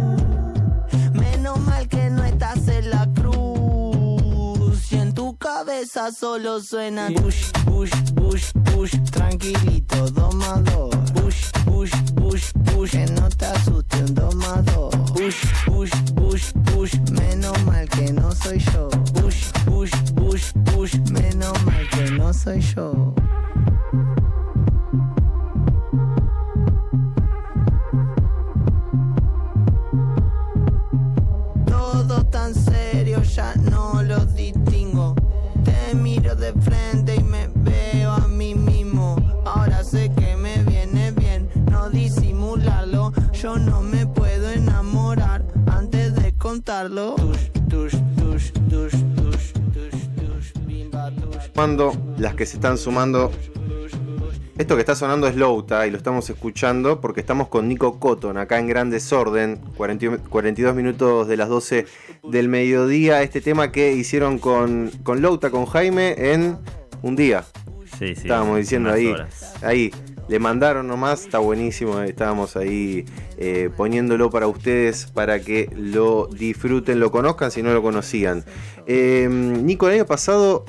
Menos 1.13 1.60
mal 1.60 1.88
que 1.88 2.10
no 2.10 2.24
estás 2.24 2.68
en 2.68 2.90
la 2.90 3.10
cruz. 3.13 4.92
Y 4.92 4.98
en 4.98 5.13
tu 5.13 5.38
cabeza 5.38 6.12
solo 6.12 6.62
suena 6.62 7.10
push, 7.22 7.52
push, 7.66 8.13
push, 8.13 8.52
push. 8.74 9.04
Tranquilito, 9.12 10.32
más 10.34 10.63
dos. 10.66 11.52
Push, 12.43 12.51
push, 12.51 12.62
push, 12.63 12.71
push. 12.75 12.91
Que 12.91 13.05
no 13.13 13.29
te 13.29 13.45
asuste 13.45 13.97
un. 13.97 14.13
Push, 15.13 15.45
push, 15.65 15.91
push, 16.15 16.51
push. 16.73 16.93
Menos 17.12 17.63
mal 17.65 17.88
que 17.89 18.12
no 18.12 18.31
soy 18.31 18.59
yo. 18.59 18.89
Push, 19.13 19.51
push, 19.65 19.91
push, 20.15 20.51
push. 20.65 20.95
Menos 21.12 21.63
mal 21.65 21.89
que 21.89 22.12
no 22.12 22.33
soy 22.33 22.59
yo. 22.62 22.92
Están 52.63 52.77
sumando. 52.77 53.29
Esto 54.58 54.75
que 54.75 54.79
está 54.79 54.96
sonando 54.96 55.27
es 55.27 55.36
Louta 55.36 55.86
y 55.86 55.91
lo 55.91 55.98
estamos 55.98 56.29
escuchando 56.29 57.01
porque 57.01 57.20
estamos 57.20 57.50
con 57.50 57.67
Nico 57.67 58.00
Cotton 58.00 58.38
acá 58.38 58.58
en 58.58 58.67
Gran 58.67 58.89
Desorden, 58.89 59.58
40 59.75 60.20
42 60.29 60.74
minutos 60.74 61.27
de 61.27 61.36
las 61.36 61.50
12 61.50 61.86
del 62.24 62.48
mediodía. 62.48 63.22
Este 63.22 63.41
tema 63.41 63.74
que 63.74 63.91
hicieron 63.91 64.39
con, 64.39 64.91
con 65.03 65.22
Louta, 65.22 65.50
con 65.50 65.65
Jaime, 65.65 66.15
en 66.17 66.58
un 67.01 67.17
día. 67.17 67.43
Sí, 68.00 68.15
sí, 68.15 68.22
Estábamos 68.22 68.60
diciendo 68.60 68.91
ahí, 68.91 69.08
horas. 69.08 69.55
ahí, 69.62 69.91
le 70.29 70.39
mandaron 70.39 70.88
nomás, 70.88 71.25
está 71.25 71.39
buenísimo, 71.39 72.00
eh, 72.00 72.08
estábamos 72.08 72.55
ahí 72.55 73.03
eh, 73.38 73.72
poniéndolo 73.75 74.29
para 74.29 74.48
ustedes 74.48 75.08
para 75.08 75.41
que 75.41 75.70
lo 75.75 76.27
disfruten, 76.27 77.01
lo 77.01 77.12
conozcan 77.12 77.51
si 77.51 77.62
no 77.62 77.74
lo 77.74 77.82
conocían. 77.82 78.46
Eh, 78.88 79.27
Nico, 79.29 79.89
el 79.89 79.96
año 79.96 80.05
pasado 80.05 80.63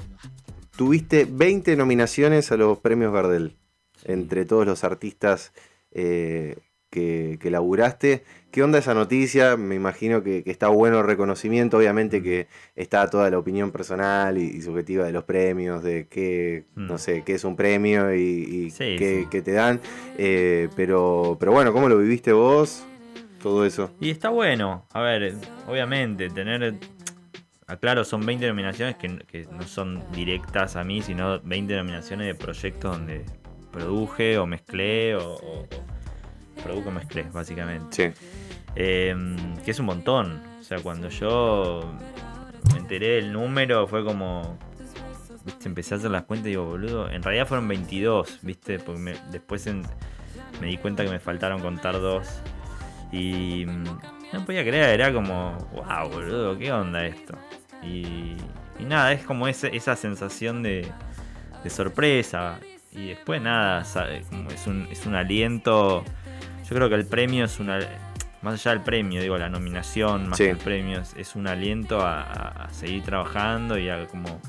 tuviste 0.76 1.26
20 1.30 1.76
nominaciones 1.76 2.50
a 2.52 2.56
los 2.56 2.78
premios 2.78 3.12
Gardel, 3.12 3.56
entre 4.04 4.44
todos 4.44 4.66
los 4.66 4.84
artistas 4.84 5.52
eh, 5.92 6.56
que, 6.90 7.38
que 7.40 7.50
laburaste. 7.50 8.24
¿Qué 8.50 8.62
onda 8.62 8.78
esa 8.78 8.94
noticia? 8.94 9.56
Me 9.56 9.74
imagino 9.74 10.22
que, 10.22 10.44
que 10.44 10.50
está 10.52 10.68
bueno 10.68 11.00
el 11.00 11.06
reconocimiento, 11.06 11.76
obviamente 11.78 12.22
que 12.22 12.46
está 12.76 13.08
toda 13.10 13.28
la 13.30 13.38
opinión 13.38 13.72
personal 13.72 14.38
y, 14.38 14.42
y 14.44 14.62
subjetiva 14.62 15.04
de 15.04 15.12
los 15.12 15.24
premios, 15.24 15.82
de 15.82 16.06
qué, 16.08 16.64
Mm. 16.76 16.86
no 16.86 16.98
sé, 16.98 17.22
qué 17.24 17.34
es 17.34 17.44
un 17.44 17.56
premio 17.56 18.14
y, 18.14 18.20
y 18.20 18.70
Sí, 18.70 18.94
qué, 18.96 19.22
sí. 19.22 19.28
qué 19.30 19.42
te 19.42 19.52
dan. 19.52 19.80
Eh, 20.18 20.68
pero, 20.76 21.36
pero 21.40 21.50
bueno, 21.52 21.72
¿cómo 21.72 21.88
lo 21.88 21.98
viviste 21.98 22.32
vos? 22.32 22.84
Todo 23.42 23.66
eso. 23.66 23.90
Y 24.00 24.10
está 24.10 24.30
bueno, 24.30 24.86
a 24.92 25.02
ver, 25.02 25.34
obviamente, 25.68 26.30
tener. 26.30 26.74
Aclaro, 27.66 28.04
son 28.04 28.25
20 28.26 28.47
nominaciones 28.49 28.97
que, 28.97 29.18
que 29.26 29.47
no 29.50 29.62
son 29.62 30.02
directas 30.12 30.76
a 30.76 30.85
mí, 30.85 31.00
sino 31.02 31.40
20 31.40 31.76
nominaciones 31.76 32.26
de 32.26 32.35
proyectos 32.35 32.92
donde 32.99 33.25
produje 33.73 34.37
o 34.38 34.47
mezclé 34.47 35.16
o, 35.16 35.35
o- 35.35 35.61
o 35.62 36.62
produjo 36.62 36.90
o 36.90 36.92
mezclé, 36.92 37.25
básicamente. 37.33 38.12
Sí. 38.14 38.21
Eh, 38.76 39.14
que 39.64 39.71
es 39.71 39.78
un 39.80 39.87
montón. 39.87 40.42
O 40.61 40.62
sea, 40.62 40.78
cuando 40.80 41.09
yo 41.09 41.90
me 42.73 42.78
enteré 42.80 43.16
del 43.16 43.33
número 43.33 43.87
fue 43.87 44.04
como. 44.04 44.59
¿Viste? 45.44 45.68
Empecé 45.68 45.94
a 45.94 45.99
hacer 45.99 46.11
las 46.11 46.23
cuentas 46.25 46.47
y 46.47 46.50
digo, 46.50 46.64
boludo. 46.64 47.11
En 47.11 47.23
realidad 47.23 47.47
fueron 47.47 47.68
22, 47.68 48.38
¿viste? 48.42 48.78
Porque 48.78 49.00
me- 49.00 49.16
después 49.30 49.66
en- 49.66 49.83
me 50.61 50.68
di 50.68 50.78
cuenta 50.78 51.04
que 51.04 51.11
me 51.11 51.18
faltaron 51.18 51.61
contar 51.61 51.94
dos. 52.00 52.26
Y 53.12 53.66
mm, 53.66 53.85
no 54.34 54.44
podía 54.44 54.62
creer, 54.62 55.00
era 55.00 55.12
como, 55.12 55.56
wow, 55.72 56.08
boludo, 56.10 56.58
¿qué 56.58 56.70
onda 56.72 57.04
esto? 57.06 57.34
Y, 57.82 58.36
y 58.78 58.84
nada, 58.86 59.12
es 59.12 59.24
como 59.24 59.48
ese- 59.48 59.74
esa 59.76 59.96
sensación 59.96 60.62
de, 60.62 60.86
de 61.62 61.70
sorpresa. 61.70 62.58
Y 62.92 63.08
después 63.08 63.40
nada, 63.42 63.84
como 64.30 64.50
es, 64.50 64.66
un, 64.66 64.86
es 64.90 65.04
un 65.06 65.14
aliento. 65.14 66.04
Yo 66.68 66.76
creo 66.76 66.88
que 66.88 66.94
el 66.94 67.06
premio 67.06 67.44
es 67.44 67.58
una. 67.58 67.78
Más 68.42 68.54
allá 68.54 68.72
del 68.72 68.82
premio, 68.84 69.20
digo, 69.22 69.38
la 69.38 69.48
nominación, 69.48 70.28
más 70.28 70.36
Sí. 70.38 70.44
que 70.44 70.50
el 70.50 70.58
premio, 70.58 71.00
es, 71.00 71.14
es 71.16 71.34
un 71.34 71.46
aliento 71.48 72.00
a, 72.02 72.20
a- 72.22 72.64
a 72.66 72.70
seguir 72.74 73.02
trabajando 73.02 73.78
y 73.78 73.88
a 73.88 74.06
como 74.06 74.40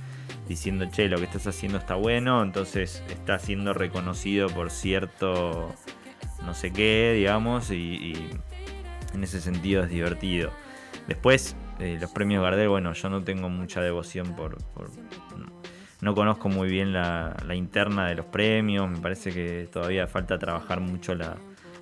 diciendo, 0.48 0.86
che, 0.92 1.08
lo 1.08 1.18
que 1.18 1.24
estás 1.24 1.48
haciendo 1.48 1.77
está 1.80 1.96
bueno, 1.96 2.44
entonces 2.44 3.01
está 3.10 3.39
siendo 3.39 3.74
reconocido 3.74 4.48
por 4.50 4.70
cierto 4.70 5.74
no 6.46 6.54
sé 6.54 6.72
qué, 6.72 7.13
digamos, 7.15 7.72
y, 7.72 7.75
y 7.75 8.30
en 9.16 9.24
ese 9.24 9.42
sentido 9.42 9.84
es 9.84 9.90
divertido. 9.90 10.52
Después, 11.08 11.56
eh, 11.80 11.98
los 12.00 12.12
premios 12.12 12.44
Gardel, 12.44 12.70
bueno, 12.70 12.94
yo 12.94 13.10
no 13.10 13.24
tengo 13.24 13.50
mucha 13.50 13.82
devoción 13.82 14.36
por... 14.36 14.58
por- 14.74 14.90
no, 15.38 15.52
no 16.02 16.14
conozco 16.16 16.50
muy 16.50 16.70
bien 16.70 16.94
la, 16.94 17.36
la 17.48 17.56
interna 17.56 18.08
de 18.08 18.16
los 18.16 18.26
premios, 18.28 18.90
me 18.90 18.98
parece 19.00 19.32
que 19.34 19.68
todavía 19.72 20.08
falta 20.08 20.38
trabajar 20.38 20.80
mucho 20.80 21.16
la, 21.16 21.36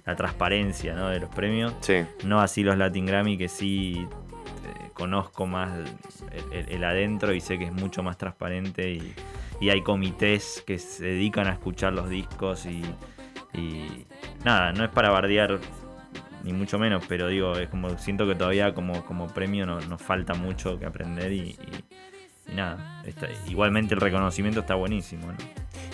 la 0.06 0.16
transparencia 0.16 0.94
¿no? 0.96 1.10
de 1.10 1.20
los 1.20 1.30
premios. 1.30 1.74
Sí. 1.82 2.06
No 2.24 2.40
así 2.40 2.64
los 2.64 2.78
Latin 2.78 3.06
Grammy, 3.06 3.38
que 3.38 3.50
sí 3.50 4.08
eh, 4.66 4.90
conozco 4.94 5.46
más 5.46 5.78
el, 6.32 6.54
el- 6.58 6.70
el 6.70 6.84
adentro 6.84 7.34
y 7.34 7.42
sé 7.42 7.58
que 7.58 7.66
es 7.66 7.74
mucho 7.74 8.02
más 8.04 8.18
transparente 8.18 8.92
y, 8.92 9.14
y 9.60 9.70
hay 9.70 9.82
comités 9.82 10.64
que 10.66 10.78
se 10.80 11.06
dedican 11.06 11.48
a 11.48 11.52
escuchar 11.54 11.94
los 11.94 12.10
discos 12.10 12.66
y, 12.66 12.82
y 13.58 14.06
nada, 14.46 14.72
no 14.74 14.84
es 14.86 14.90
para 14.92 15.10
bardear 15.10 15.60
ni 16.44 16.54
mucho 16.54 16.78
menos, 16.78 17.04
pero 17.08 17.28
digo, 17.28 17.58
es 17.58 17.70
como 17.70 17.98
siento 17.98 18.28
que 18.28 18.36
todavía 18.36 18.74
como, 18.74 19.06
como 19.06 19.28
premio 19.28 19.66
no- 19.66 19.80
nos 19.82 20.02
falta 20.02 20.34
mucho 20.34 20.78
que 20.80 20.86
aprender 20.86 21.32
y, 21.32 21.40
y- 21.40 21.58
y 22.52 22.56
nada, 22.56 23.02
está- 23.06 23.30
igualmente 23.48 23.94
el 23.96 24.02
reconocimiento 24.02 24.60
está 24.60 24.76
buenísimo. 24.76 25.28
¿no? 25.28 25.38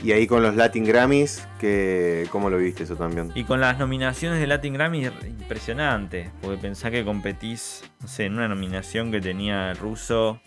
Y 0.03 0.11
ahí 0.13 0.27
con 0.27 0.41
los 0.41 0.55
Latin 0.55 0.85
Grammys, 0.85 1.47
que, 1.59 2.25
¿cómo 2.31 2.49
lo 2.49 2.57
viste 2.57 2.83
eso 2.83 2.95
también? 2.95 3.31
Y 3.35 3.43
con 3.43 3.59
las 3.59 3.77
nominaciones 3.77 4.39
de 4.39 4.47
Latin 4.47 4.73
Grammy, 4.73 5.05
impresionante. 5.05 6.31
Porque 6.41 6.57
pensá 6.57 6.89
que 6.89 7.03
competís, 7.03 7.83
no 8.01 8.07
sé, 8.07 8.25
en 8.25 8.33
una 8.33 8.47
nominación 8.47 9.11
que 9.11 9.19
tenía 9.19 9.73
ruso, 9.73 10.39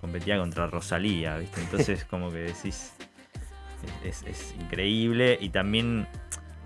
competía 0.00 0.38
contra 0.38 0.66
Rosalía, 0.66 1.38
¿viste? 1.38 1.60
Entonces, 1.60 2.04
como 2.10 2.30
que 2.30 2.38
decís, 2.38 2.92
es, 4.04 4.22
es 4.24 4.54
increíble 4.60 5.38
y 5.40 5.50
también 5.50 6.06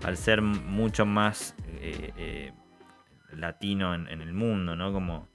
al 0.03 0.17
ser 0.17 0.41
mucho 0.41 1.05
más 1.05 1.53
eh, 1.79 2.11
eh, 2.17 2.51
latino 3.35 3.93
en, 3.93 4.07
el 4.07 4.33
mundo, 4.33 4.75
¿no? 4.75 4.91
Como 4.93 5.27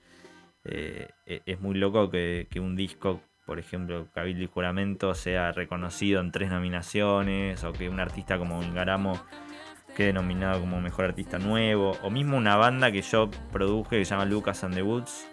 eh, 0.64 1.08
e, 1.26 1.42
es 1.46 1.60
muy 1.60 1.74
loco 1.76 2.10
que, 2.10 2.48
que 2.50 2.60
un 2.60 2.76
disco, 2.76 3.20
por 3.44 3.58
ejemplo, 3.58 4.08
Cabildo 4.12 4.44
y 4.44 4.46
Juramento, 4.46 5.14
sea 5.14 5.52
reconocido 5.52 6.20
en 6.20 6.32
tres 6.32 6.50
nominaciones, 6.50 7.64
o 7.64 7.72
que 7.72 7.88
un 7.88 8.00
artista 8.00 8.38
como 8.38 8.62
Ingaramo 8.62 9.20
quede 9.96 10.12
nominado 10.12 10.60
como 10.60 10.80
mejor 10.80 11.06
artista 11.06 11.38
nuevo, 11.38 11.96
o 12.02 12.10
mismo 12.10 12.36
una 12.36 12.56
banda 12.56 12.92
que 12.92 13.00
yo 13.00 13.30
produje 13.50 13.98
que 13.98 14.04
se 14.04 14.10
llama 14.10 14.26
Lucas 14.26 14.62
and 14.62 14.74
the 14.74 14.82
Woods, 14.82 15.26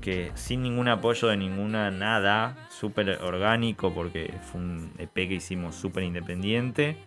que 0.00 0.30
sin 0.34 0.62
ningún 0.62 0.88
apoyo 0.88 1.28
de 1.28 1.38
ninguna 1.38 1.90
nada, 1.90 2.56
súper 2.68 3.18
orgánico, 3.22 3.94
porque 3.94 4.34
fue 4.42 4.60
un 4.60 4.92
EP 4.98 5.14
que 5.14 5.34
hicimos 5.34 5.74
súper 5.74 6.02
independiente. 6.02 6.98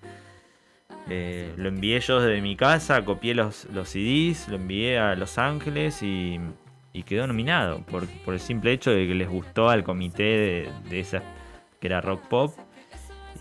Eh, 1.10 1.54
lo 1.58 1.70
envié 1.70 2.00
yo 2.00 2.22
desde 2.22 2.42
mi 2.42 2.56
casa, 2.56 3.04
copié 3.04 3.34
los, 3.34 3.66
los 3.74 3.90
CDs, 3.90 4.48
lo 4.48 4.58
envié 4.58 5.00
a 5.00 5.16
Los 5.16 5.38
Ángeles 5.40 6.04
y, 6.04 6.40
y 6.94 7.04
quedó 7.04 7.26
nominado 7.26 7.82
por, 7.82 8.06
por, 8.24 8.36
el 8.36 8.40
simple 8.40 8.74
hecho 8.74 8.92
de 8.92 9.08
que 9.08 9.16
les 9.16 9.28
gustó 9.28 9.70
al 9.70 9.84
comité 9.84 10.24
de, 10.24 10.70
de 10.90 11.00
esa 11.00 11.24
que 11.80 11.88
era 11.88 12.02
rock 12.02 12.22
pop. 12.28 12.54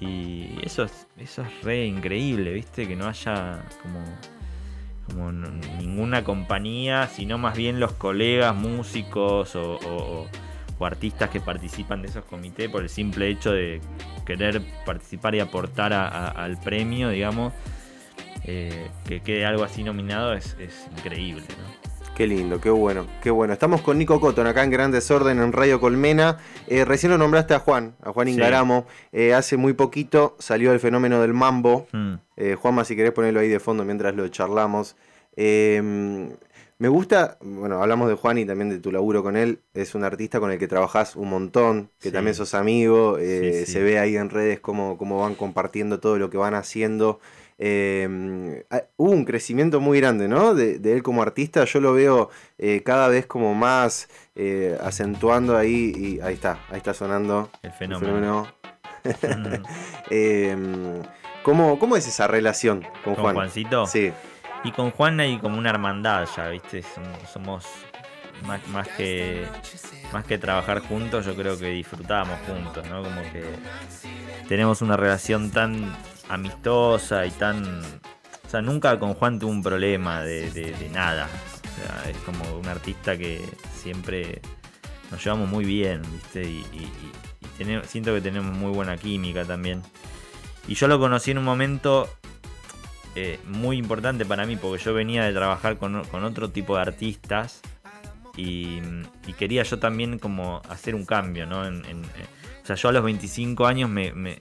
Y 0.01 0.51
eso 0.63 0.85
es, 0.85 1.07
eso 1.19 1.43
es 1.43 1.63
re 1.65 1.85
increíble, 1.85 2.53
¿viste? 2.53 2.87
Que 2.87 2.95
no 2.95 3.07
haya 3.09 3.63
como, 3.83 4.01
como 5.09 5.33
ninguna 5.33 6.23
compañía, 6.23 7.09
sino 7.09 7.37
más 7.37 7.57
bien 7.57 7.81
los 7.81 7.93
colegas, 7.93 8.55
músicos 8.55 9.57
o, 9.57 9.75
o- 9.77 10.27
o 10.79 10.87
artistas 10.87 11.31
que 11.31 11.41
participan 11.41 12.03
de 12.03 12.09
esos 12.09 12.25
comités 12.25 12.69
por 12.71 12.83
el 12.83 12.89
simple 12.89 13.29
hecho 13.29 13.53
de 13.53 13.81
querer 14.25 14.63
participar 14.87 15.35
y 15.35 15.41
aportar 15.41 15.93
a- 15.93 16.07
a- 16.09 16.29
al 16.29 16.59
premio, 16.61 17.09
digamos. 17.11 17.53
eh, 18.45 18.89
que 19.07 19.21
quede 19.21 19.45
algo 19.45 19.63
así 19.65 19.83
nominado 19.83 20.33
es, 20.33 20.57
es 20.59 20.87
increíble, 20.97 21.43
¿no? 21.61 21.89
Qué 22.15 22.27
lindo, 22.27 22.61
qué 22.61 22.71
bueno, 22.71 23.07
qué 23.23 23.31
bueno. 23.31 23.53
Estamos 23.53 23.81
con 23.83 23.99
Nico 23.99 24.21
Cotton 24.21 24.47
acá 24.47 24.65
en 24.65 24.71
Gran 24.71 24.91
Desorden 24.91 25.39
en 25.39 25.53
Radio 25.53 25.79
Colmena. 25.81 26.39
Eh, 26.67 26.85
recién 26.85 27.13
lo 27.13 27.19
nombraste 27.19 27.55
a 27.55 27.59
Juan, 27.59 27.95
a 28.03 28.11
Juan 28.13 28.27
Sí. 28.27 28.33
Ingaramo. 28.35 28.87
Eh, 29.13 29.35
hace 29.35 29.57
muy 29.57 29.75
poquito 29.75 30.35
salió 30.39 30.73
el 30.73 30.81
fenómeno 30.81 31.21
del 31.21 31.35
mambo. 31.35 31.87
Mm. 31.93 32.15
Juanma, 32.57 32.85
si 32.85 32.97
querés 32.97 33.13
ponerlo 33.13 33.41
ahí 33.41 33.49
de 33.49 33.61
fondo 33.61 33.85
mientras 33.85 34.15
lo 34.17 34.27
charlamos. 34.29 34.97
Eh, 35.37 36.29
me 36.79 36.89
gusta, 36.89 37.39
bueno, 37.41 37.83
hablamos 37.83 38.09
de 38.09 38.15
Juan 38.15 38.39
y 38.39 38.45
también 38.45 38.71
de 38.71 38.79
tu 38.79 38.93
laburo 38.93 39.23
con 39.23 39.37
él. 39.37 39.61
Es 39.75 39.95
un 39.95 40.05
artista 40.05 40.39
con 40.41 40.51
el 40.53 40.59
que 40.59 40.69
trabajás 40.69 41.17
un 41.17 41.29
montón, 41.31 41.91
que 42.01 42.09
Sí. 42.09 42.13
también 42.13 42.35
sos 42.35 42.55
amigo. 42.55 43.19
eh, 43.19 43.53
Sí, 43.61 43.67
sí. 43.67 43.73
Se 43.73 43.83
ve 43.83 43.99
ahí 43.99 44.17
en 44.17 44.31
redes 44.31 44.61
cómo, 44.61 44.97
cómo 44.97 45.21
van 45.21 45.35
compartiendo 45.35 45.99
todo 46.01 46.19
lo 46.19 46.31
que 46.31 46.37
van 46.37 46.55
haciendo. 46.55 47.19
Eh, 47.61 48.65
ah, 48.71 48.83
hubo 48.97 49.11
un 49.11 49.25
crecimiento 49.25 49.81
muy 49.81 49.99
grande, 50.01 50.29
¿no? 50.29 50.55
De, 50.55 50.79
de 50.79 50.93
él 50.93 51.03
como 51.03 51.23
artista. 51.23 51.65
Yo 51.65 51.81
lo 51.81 51.93
veo 51.93 52.31
eh, 52.59 52.83
cada 52.85 53.09
vez 53.09 53.27
como 53.27 53.53
más 53.55 54.09
eh, 54.37 54.79
acentuando 54.81 55.57
ahí. 55.57 55.93
Y 55.97 56.21
ahí 56.21 56.35
está, 56.35 56.61
ahí 56.71 56.77
está 56.79 56.95
sonando. 56.95 57.51
El 57.63 57.71
el 57.71 57.77
fenómeno. 57.77 58.43
Mm. 58.45 58.59
Eh, 60.11 60.57
¿cómo, 61.43 61.79
¿Cómo 61.79 61.97
es 61.97 62.07
esa 62.07 62.27
relación 62.27 62.83
con, 63.05 63.15
¿Con 63.15 63.23
Juan? 63.25 63.35
Juancito? 63.35 63.87
Sí, 63.87 64.13
Y 64.65 64.73
con 64.73 64.91
Juan 64.91 65.21
hay 65.21 65.39
como 65.39 65.59
una 65.59 65.71
hermandad 65.71 66.27
ya, 66.37 66.49
¿viste? 66.49 66.83
Som- 66.83 67.27
Somos 67.33 67.65
más, 68.45 68.89
que 68.89 69.47
más 70.13 70.25
que 70.25 70.39
trabajar 70.39 70.81
juntos, 70.81 71.25
yo 71.27 71.35
creo 71.35 71.59
que 71.59 71.67
disfrutamos 71.71 72.39
juntos, 72.47 72.87
¿no? 72.89 73.03
Como 73.03 73.23
que 73.33 73.45
tenemos 74.49 74.83
una 74.83 74.97
relación 74.97 75.51
tan 75.51 75.97
amistosa 76.29 77.25
y 77.27 77.31
tan... 77.33 77.81
O 78.47 78.51
sea, 78.51 78.63
nunca 78.63 78.99
con 78.99 79.15
Juan 79.15 79.39
tuve 79.39 79.51
un 79.51 79.63
problema 79.63 80.23
de, 80.23 80.91
nada. 80.93 81.27
O 81.27 82.03
sea, 82.03 82.11
es 82.11 82.17
como 82.19 82.59
un 82.59 82.67
artista 82.67 83.17
que 83.17 83.45
siempre 83.75 84.41
nos 85.11 85.23
llevamos 85.23 85.49
muy 85.49 85.65
bien, 85.65 86.03
¿viste? 86.13 86.43
Y- 86.45 86.65
y 86.73 86.91
tenemos- 87.59 87.87
siento 87.87 88.13
que 88.15 88.21
tenemos 88.21 88.57
muy 88.57 88.73
buena 88.73 88.97
química 88.97 89.45
también. 89.45 89.83
Y 90.67 90.75
yo 90.75 90.87
lo 90.89 90.99
conocí 90.99 91.31
en 91.31 91.39
un 91.39 91.45
momento 91.45 92.09
eh, 93.19 93.39
muy 93.47 93.77
importante 93.79 94.25
para 94.25 94.47
mí 94.47 94.57
porque 94.57 94.83
yo 94.83 94.95
venía 94.95 95.25
de 95.25 95.33
trabajar 95.33 95.77
con, 95.79 96.05
con 96.05 96.25
otro 96.25 96.51
tipo 96.51 96.77
de 96.77 96.83
artistas 96.83 97.61
y, 98.37 98.79
y 99.27 99.33
quería 99.37 99.63
yo 99.65 99.79
también 99.79 100.19
como 100.19 100.63
hacer 100.69 100.95
un 100.95 101.05
cambio, 101.05 101.47
¿no? 101.47 101.67
En- 101.67 101.85
en- 101.87 102.05
eh, 102.05 102.27
o 102.63 102.67
sea, 102.69 102.77
yo 102.77 102.91
a 102.91 102.93
los 102.93 103.03
25 103.03 103.67
años 103.67 103.89
me, 103.91 104.13
me, 104.13 104.39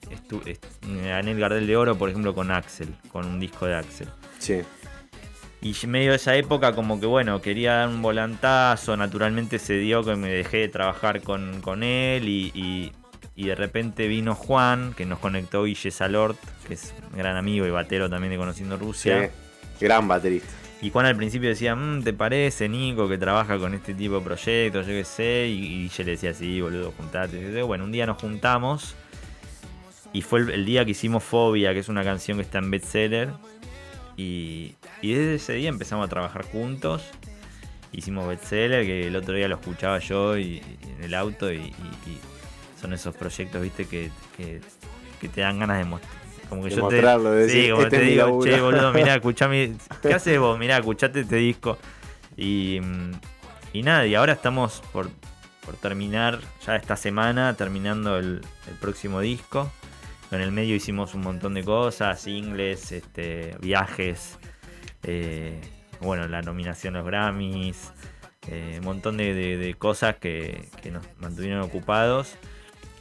me 0.87 1.07
gané 1.09 1.31
el 1.31 1.39
Gardel 1.39 1.65
de 1.65 1.77
Oro, 1.77 1.97
por 1.97 2.09
ejemplo, 2.09 2.35
con 2.35 2.51
Axel, 2.51 2.89
con 3.11 3.25
un 3.25 3.39
disco 3.39 3.65
de 3.65 3.75
Axel. 3.75 4.07
sí. 4.39 4.61
Y 5.59 5.73
medio 5.87 6.11
de 6.11 6.17
esa 6.17 6.35
época, 6.35 6.75
como 6.75 6.99
que 6.99 7.07
bueno, 7.07 7.41
quería 7.41 7.73
dar 7.77 7.87
un 7.89 8.03
volantazo. 8.03 8.95
Naturalmente 8.95 9.57
se 9.57 9.73
dio 9.73 10.03
que 10.03 10.15
me 10.15 10.29
dejé 10.29 10.57
de 10.57 10.67
trabajar 10.69 11.23
con, 11.23 11.61
con 11.61 11.81
él. 11.81 12.29
Y, 12.29 12.51
y- 12.53 12.91
y 13.37 13.45
de 13.45 13.55
repente 13.55 14.07
vino 14.07 14.33
Juan, 14.33 14.95
que 14.97 15.05
nos 15.05 15.19
conectó 15.19 15.63
Guille 15.63 15.91
Salort, 15.91 16.39
que 16.67 16.73
es 16.73 16.91
un 17.11 17.19
gran 17.19 17.37
amigo 17.37 17.67
y 17.67 17.69
batero 17.69 18.09
también 18.09 18.31
de 18.31 18.37
Conociendo 18.37 18.77
sí. 18.77 18.83
Rusia. 18.83 19.29
Gran 19.79 20.07
baterista. 20.07 20.49
Y 20.81 20.89
Juan 20.89 21.05
al 21.05 21.15
principio 21.15 21.47
decía, 21.47 21.75
"Mm, 21.75 22.03
¿te 22.03 22.13
parece, 22.13 22.67
Nico, 22.67 23.07
que 23.07 23.19
trabaja 23.19 23.59
con 23.59 23.75
este 23.75 23.93
tipo 23.93 24.15
de 24.15 24.21
proyectos? 24.21 24.87
Yo 24.87 24.93
qué 24.93 25.03
sé. 25.03 25.47
Y, 25.49 25.83
Guille 25.83 26.03
le 26.03 26.11
decía, 26.11 26.33
sí, 26.33 26.59
boludo, 26.61 26.91
juntate. 26.97 27.53
Yo, 27.53 27.67
bueno, 27.67 27.83
un 27.83 27.91
día 27.91 28.07
nos 28.07 28.19
juntamos. 28.19 28.95
Y 30.13 30.23
fue 30.23 30.39
el, 30.39 30.49
el 30.49 30.65
día 30.65 30.83
que 30.83 30.91
hicimos 30.91 31.23
Fobia, 31.23 31.73
que 31.73 31.79
es 31.79 31.89
una 31.89 32.03
canción 32.03 32.39
que 32.39 32.43
está 32.43 32.57
en 32.57 32.71
bestseller. 32.71 33.29
Y, 34.15 34.73
y 35.03 35.13
desde 35.13 35.35
ese 35.35 35.53
día 35.53 35.69
empezamos 35.69 36.07
a 36.07 36.09
trabajar 36.09 36.43
juntos. 36.43 37.03
Hicimos 37.91 38.27
bestseller, 38.27 38.83
que 38.83 39.05
el 39.07 39.15
otro 39.15 39.35
día 39.35 39.47
lo 39.47 39.57
escuchaba 39.57 39.99
yo 39.99 40.39
y, 40.39 40.43
y 40.43 40.89
en 40.97 41.03
el 41.03 41.13
auto. 41.13 41.53
Y 41.53 41.71
son 42.79 42.93
esos 42.93 43.15
proyectos, 43.15 43.61
viste, 43.61 43.85
que, 43.87 44.11
que, 44.35 44.61
que 45.19 45.29
te 45.29 45.41
dan 45.41 45.59
ganas 45.59 45.79
de 45.79 45.85
mostrar. 45.85 46.11
Como 46.49 46.63
que 46.63 46.69
De 46.69 46.75
yo 46.75 46.87
de 46.89 47.01
te, 47.01 47.29
decir, 47.29 47.63
sí, 47.65 47.69
como 47.71 47.83
"Este 47.83 47.97
te 47.97 48.03
mi 48.03 48.09
digo, 48.11 48.23
laburo". 48.25 48.51
che, 48.51 48.61
boludo, 48.61 48.93
mirá, 48.93 49.15
escuchame. 49.15 49.73
¿Qué 50.01 50.13
haces 50.13 50.39
vos? 50.39 50.57
Mirá, 50.57 50.77
escuchate 50.77 51.21
este 51.21 51.35
disco. 51.37 51.77
Y, 52.37 52.79
mm, 52.81 53.11
y 53.73 53.83
nada, 53.83 54.05
y 54.07 54.15
ahora 54.15 54.33
estamos 54.33 54.81
por, 54.93 55.09
por 55.65 55.75
terminar, 55.75 56.39
ya 56.65 56.75
esta 56.77 56.95
semana, 56.95 57.53
terminando 57.55 58.17
el, 58.17 58.41
el 58.67 58.73
próximo 58.79 59.19
disco. 59.19 59.69
En 60.31 60.39
el 60.41 60.51
medio 60.51 60.75
hicimos 60.75 61.13
un 61.15 61.21
montón 61.21 61.53
de 61.53 61.63
cosas, 61.63 62.21
singles, 62.21 62.91
este, 62.91 63.55
viajes, 63.61 64.37
eh, 65.03 65.59
bueno, 66.01 66.27
la 66.27 66.41
nominación 66.41 66.95
a 66.95 66.99
los 66.99 67.07
Grammys, 67.07 67.91
eh, 68.49 68.75
un 68.79 68.85
montón 68.85 69.17
de, 69.17 69.33
de- 69.33 69.57
de 69.57 69.73
cosas 69.75 70.15
que, 70.17 70.65
que 70.81 70.91
nos 70.91 71.03
mantuvieron 71.19 71.61
ocupados. 71.61 72.35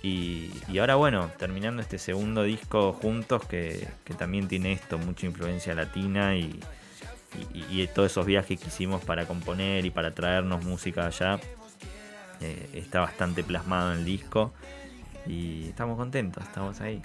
Y, 0.06 0.50
y 0.68 0.78
ahora 0.78 0.94
bueno, 0.94 1.30
terminando 1.36 1.82
este 1.82 1.98
segundo 1.98 2.44
disco 2.44 2.92
juntos 2.92 3.44
que, 3.46 3.88
que 4.04 4.14
también 4.14 4.46
tiene 4.46 4.72
esto, 4.72 4.98
mucha 4.98 5.26
influencia 5.26 5.74
latina 5.74 6.36
y, 6.36 6.60
y- 7.52 7.82
y 7.82 7.86
todos 7.88 8.12
esos 8.12 8.24
viajes 8.24 8.60
que 8.60 8.68
hicimos 8.68 9.04
para 9.04 9.26
componer 9.26 9.84
y 9.84 9.90
para 9.90 10.14
traernos 10.14 10.64
música 10.64 11.06
allá, 11.06 11.40
eh, 12.40 12.68
está 12.74 13.00
bastante 13.00 13.42
plasmado 13.42 13.92
en 13.92 13.98
el 13.98 14.04
disco 14.04 14.52
y 15.26 15.68
estamos 15.70 15.96
contentos, 15.96 16.44
estamos 16.44 16.80
ahí. 16.80 17.02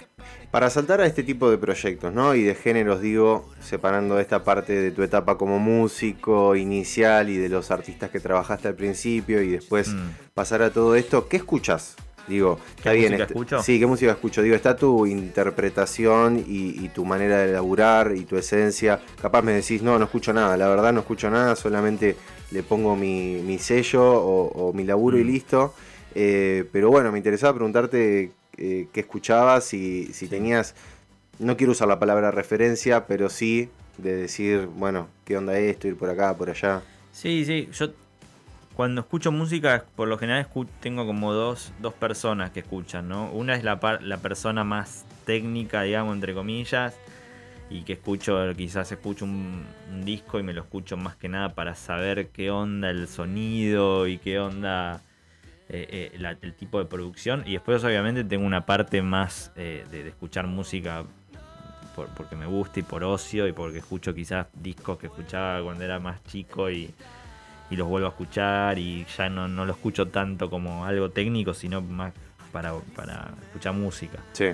Para 0.52 0.70
saltar 0.70 1.00
a 1.00 1.06
este 1.06 1.24
tipo 1.24 1.50
de 1.50 1.58
proyectos, 1.58 2.12
¿no? 2.14 2.36
Y 2.36 2.42
de 2.44 2.54
géneros, 2.54 3.00
digo, 3.00 3.50
separando 3.60 4.20
esta 4.20 4.44
parte 4.44 4.74
de 4.74 4.92
tu 4.92 5.02
etapa 5.02 5.36
como 5.38 5.58
músico 5.58 6.54
inicial 6.54 7.30
y 7.30 7.36
de 7.36 7.48
los 7.48 7.72
artistas 7.72 8.10
que 8.10 8.20
trabajaste 8.20 8.68
al 8.68 8.74
principio 8.76 9.42
y 9.42 9.48
después 9.48 9.88
Mm. 9.88 10.10
pasar 10.34 10.62
a 10.62 10.70
todo 10.70 10.94
esto, 10.94 11.26
¿qué 11.28 11.38
escuchas? 11.38 11.96
Digo, 12.26 12.58
está 12.76 12.90
¿Qué 12.92 12.98
bien. 12.98 13.12
música 13.12 13.24
escucho? 13.24 13.62
Sí, 13.62 13.78
¿qué 13.78 13.86
música 13.86 14.12
escucho? 14.12 14.42
Digo, 14.42 14.54
está 14.54 14.76
tu 14.76 15.06
interpretación 15.06 16.38
y, 16.38 16.84
y 16.84 16.88
tu 16.88 17.04
manera 17.04 17.38
de 17.38 17.52
laburar 17.52 18.12
y 18.16 18.24
tu 18.24 18.36
esencia. 18.36 19.00
Capaz 19.20 19.42
me 19.42 19.52
decís, 19.52 19.82
no, 19.82 19.98
no 19.98 20.04
escucho 20.04 20.32
nada, 20.32 20.56
la 20.56 20.68
verdad 20.68 20.92
no 20.92 21.00
escucho 21.00 21.30
nada, 21.30 21.56
solamente 21.56 22.16
le 22.52 22.62
pongo 22.62 22.94
mi, 22.96 23.40
mi 23.42 23.58
sello 23.58 24.02
o, 24.04 24.68
o 24.68 24.72
mi 24.72 24.84
laburo 24.84 25.18
y 25.18 25.24
Mm. 25.24 25.26
listo. 25.26 25.74
Eh, 26.14 26.64
pero 26.72 26.90
bueno, 26.90 27.10
me 27.10 27.18
interesaba 27.18 27.54
preguntarte 27.54 28.30
eh, 28.58 28.86
qué 28.92 29.00
escuchabas 29.00 29.72
y 29.74 30.12
si 30.12 30.28
tenías, 30.28 30.74
no 31.38 31.56
quiero 31.56 31.72
usar 31.72 31.88
la 31.88 31.98
palabra 31.98 32.30
referencia, 32.30 33.06
pero 33.06 33.30
sí 33.30 33.68
de 33.98 34.14
decir, 34.16 34.68
bueno, 34.76 35.08
qué 35.24 35.36
onda 35.36 35.58
esto, 35.58 35.88
ir 35.88 35.96
por 35.96 36.08
acá, 36.10 36.34
por 36.36 36.50
allá. 36.50 36.82
Sí, 37.12 37.44
sí, 37.44 37.68
yo 37.72 37.88
cuando 38.74 39.02
escucho 39.02 39.30
música, 39.32 39.84
por 39.96 40.08
lo 40.08 40.18
general 40.18 40.46
tengo 40.80 41.06
como 41.06 41.32
dos, 41.32 41.72
dos 41.80 41.92
personas 41.94 42.50
que 42.50 42.60
escuchan, 42.60 43.08
¿no? 43.08 43.30
Una 43.30 43.54
es 43.54 43.64
la, 43.64 43.78
la 44.02 44.16
persona 44.18 44.64
más 44.64 45.04
técnica, 45.26 45.82
digamos, 45.82 46.14
entre 46.14 46.34
comillas, 46.34 46.96
y 47.70 47.82
que 47.82 47.94
escucho, 47.94 48.38
quizás 48.56 48.90
escucho 48.92 49.24
un, 49.24 49.64
un 49.90 50.04
disco 50.04 50.38
y 50.38 50.42
me 50.42 50.52
lo 50.52 50.62
escucho 50.62 50.96
más 50.96 51.16
que 51.16 51.28
nada 51.28 51.54
para 51.54 51.74
saber 51.74 52.28
qué 52.28 52.50
onda 52.50 52.90
el 52.90 53.08
sonido 53.08 54.06
y 54.06 54.18
qué 54.18 54.38
onda 54.38 55.00
eh, 55.68 56.10
eh, 56.12 56.18
la- 56.18 56.36
el 56.42 56.54
tipo 56.54 56.78
de 56.78 56.84
producción. 56.84 57.44
Y 57.46 57.52
después 57.52 57.82
obviamente 57.84 58.24
tengo 58.24 58.44
una 58.46 58.66
parte 58.66 59.00
más 59.00 59.52
eh, 59.56 59.86
de, 59.90 60.02
de 60.02 60.08
escuchar 60.10 60.46
música 60.46 61.04
por- 61.94 62.08
porque 62.08 62.36
me 62.36 62.46
gusta 62.46 62.80
y 62.80 62.82
por 62.82 63.04
ocio 63.04 63.46
y 63.48 63.52
porque 63.52 63.78
escucho 63.78 64.14
quizás 64.14 64.46
discos 64.54 64.98
que 64.98 65.06
escuchaba 65.06 65.62
cuando 65.62 65.84
era 65.84 65.98
más 65.98 66.22
chico 66.24 66.70
y, 66.70 66.90
y 67.72 67.76
los 67.76 67.88
vuelvo 67.88 68.06
a 68.06 68.10
escuchar 68.10 68.78
y 68.78 69.06
ya 69.16 69.30
no, 69.30 69.48
no 69.48 69.64
lo 69.64 69.72
escucho 69.72 70.08
tanto 70.08 70.50
como 70.50 70.84
algo 70.84 71.10
técnico, 71.10 71.54
sino 71.54 71.80
más 71.80 72.12
para, 72.52 72.74
para 72.94 73.30
escuchar 73.46 73.72
música. 73.72 74.18
Sí. 74.32 74.48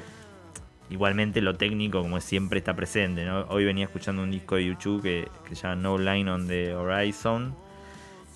Igualmente 0.88 1.40
lo 1.40 1.56
técnico, 1.56 2.00
como 2.00 2.20
siempre, 2.20 2.60
está 2.60 2.76
presente. 2.76 3.24
¿no? 3.24 3.40
Hoy 3.48 3.64
venía 3.64 3.86
escuchando 3.86 4.22
un 4.22 4.30
disco 4.30 4.54
de 4.54 4.66
YouTube 4.66 5.02
que, 5.02 5.28
que 5.48 5.56
se 5.56 5.62
llama 5.62 5.82
No 5.82 5.98
Line 5.98 6.30
on 6.30 6.46
the 6.46 6.72
Horizon, 6.72 7.56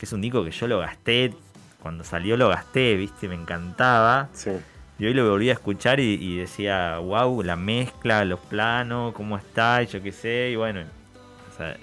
que 0.00 0.06
es 0.06 0.12
un 0.12 0.20
disco 0.20 0.44
que 0.44 0.50
yo 0.50 0.66
lo 0.66 0.80
gasté, 0.80 1.32
cuando 1.80 2.02
salió 2.02 2.36
lo 2.36 2.48
gasté, 2.48 2.96
¿viste? 2.96 3.28
Me 3.28 3.36
encantaba. 3.36 4.30
Sí. 4.32 4.50
Y 4.98 5.06
hoy 5.06 5.14
lo 5.14 5.30
volví 5.30 5.48
a 5.50 5.52
escuchar 5.52 6.00
y, 6.00 6.14
y 6.14 6.38
decía, 6.38 6.98
wow, 6.98 7.40
la 7.44 7.54
mezcla, 7.54 8.24
los 8.24 8.40
planos, 8.40 9.14
cómo 9.14 9.36
está, 9.36 9.80
y 9.84 9.86
yo 9.86 10.02
qué 10.02 10.10
sé, 10.10 10.50
y 10.50 10.56
bueno, 10.56 10.80
o 10.80 11.56
sea, 11.56 11.76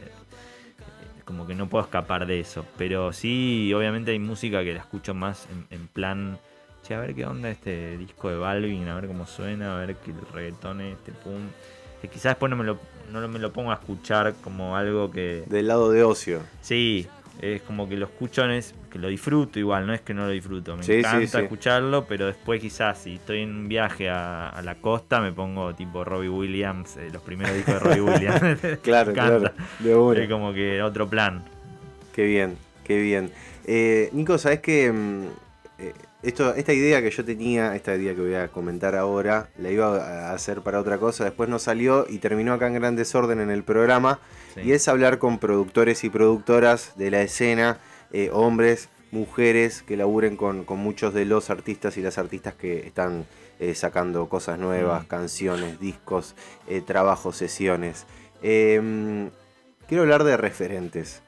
como 1.29 1.45
que 1.45 1.53
no 1.53 1.69
puedo 1.69 1.83
escapar 1.83 2.25
de 2.25 2.39
eso. 2.39 2.65
Pero 2.75 3.13
sí, 3.13 3.71
obviamente 3.71 4.09
hay 4.09 4.17
música 4.17 4.63
que 4.63 4.73
la 4.73 4.79
escucho 4.79 5.13
más 5.13 5.47
en, 5.51 5.67
en 5.69 5.87
plan, 5.87 6.39
che, 6.81 6.95
a 6.95 6.99
ver 6.99 7.13
qué 7.13 7.23
onda 7.23 7.51
este 7.51 7.99
disco 7.99 8.31
de 8.31 8.37
Balvin, 8.37 8.87
a 8.87 8.95
ver 8.95 9.05
cómo 9.05 9.27
suena, 9.27 9.75
a 9.75 9.79
ver 9.79 9.91
el 9.91 10.15
reggaetón 10.33 10.81
este, 10.81 11.11
pum. 11.11 11.41
Que 12.01 12.07
quizás 12.07 12.31
después 12.31 12.49
no 12.49 12.55
me 12.55 12.63
lo, 12.63 12.79
no 13.11 13.27
me 13.27 13.37
lo 13.37 13.53
pongo 13.53 13.69
a 13.69 13.75
escuchar 13.75 14.33
como 14.43 14.75
algo 14.75 15.11
que... 15.11 15.43
Del 15.45 15.67
lado 15.67 15.91
de 15.91 16.03
ocio. 16.03 16.41
Sí, 16.61 17.07
es 17.41 17.61
como 17.61 17.87
que 17.87 17.95
lo 17.97 18.05
escucho, 18.05 18.45
es 18.49 18.75
que 18.91 18.99
lo 18.99 19.07
disfruto 19.07 19.59
igual, 19.59 19.87
no 19.87 19.93
es 19.93 20.01
que 20.01 20.13
no 20.13 20.23
lo 20.25 20.29
disfruto. 20.31 20.75
Me 20.75 20.83
Sí, 20.83 20.93
encanta 20.95 21.37
sí. 21.39 21.43
escucharlo, 21.43 22.05
pero 22.05 22.25
después 22.27 22.59
quizás 22.61 22.97
si 22.99 23.15
estoy 23.15 23.41
en 23.41 23.49
un 23.55 23.67
viaje 23.67 24.09
a, 24.09 24.49
a 24.49 24.61
la 24.61 24.75
costa 24.75 25.21
me 25.21 25.31
pongo 25.31 25.73
tipo 25.73 26.03
Robbie 26.03 26.29
Williams, 26.29 26.97
eh, 26.97 27.09
los 27.11 27.21
primeros 27.21 27.55
discos 27.55 27.75
de 27.75 27.79
Robbie 27.79 28.01
Williams. 28.01 28.59
Claro, 28.81 29.13
claro. 29.13 29.51
De 29.79 29.95
una. 29.95 30.21
Es 30.21 30.29
como 30.29 30.53
que 30.53 30.81
otro 30.81 31.07
plan. 31.07 31.43
Qué 32.13 32.25
bien, 32.25 32.57
qué 32.83 33.01
bien. 33.01 33.31
Eh, 33.65 34.09
Nico, 34.13 34.37
¿sabes 34.37 34.59
que 34.59 34.91
esto, 36.21 36.53
esta 36.55 36.73
idea 36.73 37.01
que 37.01 37.11
yo 37.11 37.23
tenía, 37.23 37.75
esta 37.75 37.95
idea 37.95 38.13
que 38.13 38.21
voy 38.21 38.35
a 38.35 38.49
comentar 38.49 38.95
ahora, 38.95 39.49
la 39.57 39.69
iba 39.71 39.95
a 40.29 40.33
hacer 40.33 40.61
para 40.61 40.79
otra 40.79 40.97
cosa, 40.97 41.23
después 41.23 41.49
no 41.49 41.59
salió 41.59 42.05
y 42.09 42.17
terminó 42.17 42.53
acá 42.53 42.67
en 42.67 42.73
gran 42.75 42.95
desorden 42.95 43.39
en 43.39 43.49
el 43.51 43.63
programa. 43.63 44.19
Sí. 44.55 44.61
Y 44.65 44.71
es 44.73 44.87
hablar 44.87 45.17
con 45.19 45.39
productores 45.39 46.03
y 46.03 46.09
productoras 46.09 46.93
de 46.97 47.11
la 47.11 47.21
escena, 47.21 47.77
eh, 48.11 48.29
hombres, 48.33 48.89
mujeres 49.11 49.81
que 49.81 49.97
laburen 49.97 50.35
con, 50.35 50.65
con 50.65 50.79
muchos 50.79 51.13
de 51.13 51.25
los 51.25 51.49
artistas 51.49 51.97
y 51.97 52.01
las 52.01 52.17
artistas 52.17 52.53
que 52.53 52.85
están 52.85 53.25
eh, 53.59 53.73
sacando 53.75 54.29
cosas 54.29 54.59
nuevas, 54.59 55.03
Mm. 55.03 55.07
canciones, 55.07 55.79
discos, 55.79 56.35
eh, 56.67 56.81
trabajos, 56.85 57.35
sesiones. 57.37 58.05
Eh, 58.41 59.29
quiero 59.87 60.03
hablar 60.03 60.23
de 60.23 60.37
referentes. 60.37 61.21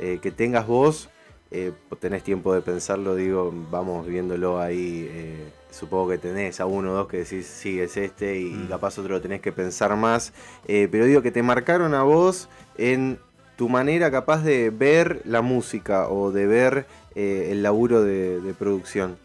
Eh, 0.00 0.20
que 0.22 0.30
tengas 0.30 0.66
vos, 0.66 1.08
eh, 1.50 1.72
tenés 2.00 2.22
tiempo 2.22 2.52
de 2.54 2.60
pensarlo, 2.60 3.14
digo, 3.14 3.52
vamos 3.70 4.06
viéndolo 4.06 4.60
ahí. 4.60 5.08
eh, 5.10 5.50
supongo 5.70 6.08
que 6.10 6.18
tenés 6.18 6.60
a 6.60 6.66
uno 6.66 6.92
o 6.92 6.94
dos 6.94 7.08
que 7.08 7.18
decís, 7.18 7.46
sí, 7.46 7.78
es 7.80 7.96
este, 7.98 8.38
y, 8.40 8.46
y 8.46 8.54
Mm. 8.54 8.68
capaz 8.68 8.98
otro 8.98 9.14
lo 9.14 9.20
tenés 9.20 9.40
que 9.42 9.52
pensar 9.52 9.94
más. 9.96 10.32
Eh, 10.66 10.88
pero 10.90 11.04
digo 11.04 11.20
que 11.22 11.30
te 11.30 11.42
marcaron 11.42 11.94
a 11.94 12.02
vos 12.02 12.48
en 12.78 13.18
tu 13.56 13.68
manera 13.68 14.10
capaz 14.10 14.42
de 14.42 14.70
ver 14.70 15.20
la 15.24 15.42
música 15.42 16.08
o 16.08 16.30
de 16.32 16.46
ver 16.46 16.86
eh, 17.14 17.48
el 17.50 17.62
laburo 17.62 18.02
de, 18.02 18.40
de 18.40 18.54
producción. 18.54 19.18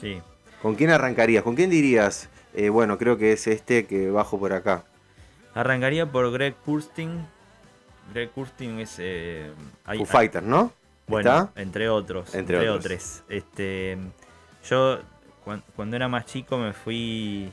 Sí. 0.00 0.20
¿Con 0.60 0.74
quién 0.74 0.90
arrancarías? 0.90 1.42
¿Con 1.44 1.54
quién 1.56 1.70
dirías, 1.70 2.28
bueno, 2.72 2.98
creo 2.98 3.16
que 3.18 3.32
es 3.32 3.46
este 3.46 3.86
que 3.86 4.10
bajo 4.10 4.38
por 4.38 4.52
acá? 4.52 4.84
Arrancaría 5.54 6.06
por 6.10 6.30
Greg 6.32 6.54
Kurstin. 6.64 7.24
Greg 8.12 8.30
Kurstin 8.30 8.80
es... 8.80 8.98
hay- 8.98 9.98
Foo 9.98 10.04
hay- 10.04 10.06
Fighters, 10.06 10.46
¿no? 10.46 10.72
Bueno, 11.06 11.30
¿Está? 11.46 11.60
entre 11.60 11.88
otros. 11.88 12.34
Entre 12.34 12.56
Entre, 12.56 12.70
otros. 12.70 12.84
otros. 12.86 13.22
Este, 13.28 13.96
yo 14.68 15.00
cuan- 15.44 15.62
cuando 15.76 15.96
era 15.96 16.08
más 16.08 16.26
chico 16.26 16.58
me 16.58 16.72
fui 16.72 17.50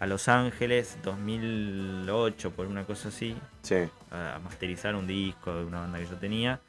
a 0.00 0.06
Los 0.06 0.28
Ángeles 0.28 0.98
2008 1.02 2.50
por 2.52 2.66
una 2.66 2.84
cosa 2.84 3.08
así 3.08 3.36
Sí. 3.62 3.88
a 4.10 4.38
masterizar 4.42 4.94
un 4.94 5.06
disco 5.06 5.54
de 5.54 5.64
una 5.64 5.80
banda 5.80 5.98
que 5.98 6.06
yo 6.06 6.16
tenía 6.16 6.60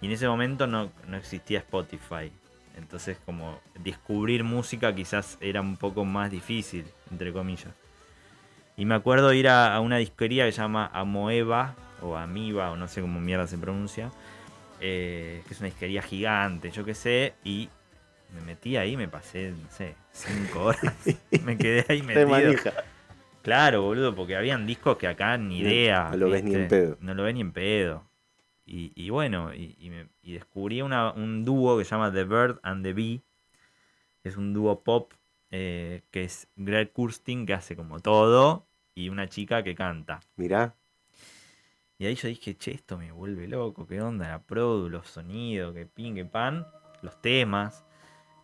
y 0.00 0.06
en 0.06 0.12
ese 0.12 0.26
momento 0.26 0.66
no, 0.66 0.90
no 1.06 1.16
existía 1.16 1.60
Spotify 1.60 2.32
entonces 2.76 3.18
como 3.24 3.60
descubrir 3.78 4.42
música 4.42 4.94
quizás 4.94 5.38
era 5.40 5.60
un 5.60 5.76
poco 5.76 6.04
más 6.04 6.30
difícil 6.30 6.84
entre 7.12 7.32
comillas 7.32 7.72
y 8.76 8.84
me 8.86 8.96
acuerdo 8.96 9.32
ir 9.32 9.48
a, 9.48 9.74
a 9.76 9.80
una 9.80 9.98
disquería 9.98 10.44
que 10.46 10.52
se 10.52 10.60
llama 10.60 10.90
Amoeba 10.92 11.76
o 12.02 12.16
Amiba 12.16 12.72
o 12.72 12.76
no 12.76 12.88
sé 12.88 13.00
cómo 13.00 13.20
mierda 13.20 13.46
se 13.46 13.56
pronuncia 13.56 14.10
eh, 14.80 15.42
que 15.46 15.54
es 15.54 15.60
una 15.60 15.68
disquería 15.68 16.02
gigante, 16.02 16.70
yo 16.70 16.84
qué 16.84 16.94
sé, 16.94 17.34
y 17.44 17.68
me 18.34 18.40
metí 18.42 18.76
ahí, 18.76 18.96
me 18.96 19.08
pasé, 19.08 19.50
no 19.52 19.70
sé, 19.70 19.94
cinco 20.12 20.64
horas, 20.64 20.94
me 21.44 21.56
quedé 21.56 21.84
ahí 21.88 22.02
metido. 22.42 22.54
Claro, 23.42 23.82
boludo, 23.82 24.14
porque 24.14 24.36
habían 24.36 24.66
discos 24.66 24.96
que 24.96 25.06
acá 25.06 25.36
ni 25.36 25.58
idea. 25.58 26.08
no 26.10 26.16
lo 26.16 26.30
ves 26.30 26.44
ni 26.44 26.54
en 26.54 26.68
pedo. 26.68 26.96
No 27.00 27.14
lo 27.14 27.22
ves 27.24 27.34
ni 27.34 27.40
en 27.42 27.52
pedo. 27.52 28.08
Y, 28.66 28.92
y 28.96 29.10
bueno, 29.10 29.52
y, 29.54 29.76
y 29.78 29.90
me- 29.90 30.08
y 30.22 30.32
descubrí 30.32 30.80
una- 30.80 31.12
un 31.12 31.44
dúo 31.44 31.76
que 31.76 31.84
se 31.84 31.90
llama 31.90 32.10
The 32.12 32.24
Bird 32.24 32.60
and 32.62 32.82
the 32.82 32.94
Bee. 32.94 33.22
Es 34.22 34.36
un 34.38 34.54
dúo 34.54 34.82
pop 34.82 35.12
eh, 35.50 36.02
que 36.10 36.24
es 36.24 36.48
Greg 36.56 36.90
Kurstin, 36.92 37.44
que 37.46 37.52
hace 37.54 37.76
como 37.76 38.00
todo, 38.00 38.66
y 38.94 39.10
una 39.10 39.28
chica 39.28 39.62
que 39.62 39.74
canta. 39.74 40.20
Mirá. 40.36 40.74
Y 42.04 42.06
ahí 42.06 42.16
yo 42.16 42.28
dije, 42.28 42.54
che, 42.54 42.72
esto 42.72 42.98
me 42.98 43.12
vuelve 43.12 43.48
loco, 43.48 43.86
qué 43.86 44.02
onda, 44.02 44.28
la 44.28 44.42
produ, 44.42 44.90
los 44.90 45.08
sonidos, 45.08 45.72
que 45.72 45.86
pin, 45.86 46.14
que 46.14 46.26
pan, 46.26 46.66
los 47.00 47.18
temas. 47.22 47.86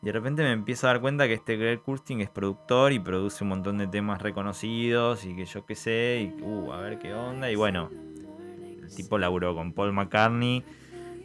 Y 0.01 0.07
de 0.07 0.13
repente 0.13 0.43
me 0.43 0.53
empiezo 0.53 0.87
a 0.87 0.93
dar 0.93 1.03
cuenta 1.03 1.27
que 1.27 1.35
este 1.35 1.59
Greg 1.59 1.83
Kurstin 1.83 2.23
es 2.23 2.31
productor 2.31 2.93
y 2.93 2.99
produce 2.99 3.45
un 3.45 3.51
montón 3.51 3.77
de 3.77 3.87
temas 3.87 4.23
reconocidos 4.23 5.27
y 5.27 5.37
que 5.37 5.45
yo 5.45 5.67
qué 5.67 5.75
sé, 5.75 6.33
y 6.39 6.43
uh, 6.43 6.73
a 6.73 6.81
ver 6.81 6.99
qué 6.99 7.13
onda. 7.13 7.51
Y 7.51 7.55
bueno, 7.55 7.91
el 8.83 8.95
tipo 8.95 9.19
laburó 9.19 9.55
con 9.55 9.75
Paul 9.75 9.93
McCartney, 9.93 10.65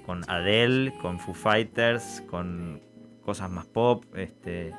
con 0.06 0.30
Adele, 0.30 0.93
con 1.02 1.19
Foo 1.19 1.34
Fighters, 1.34 2.21
con 2.30 2.82
cosas 3.24 3.50
más 3.50 3.65
pop, 3.65 4.04
este... 4.13 4.74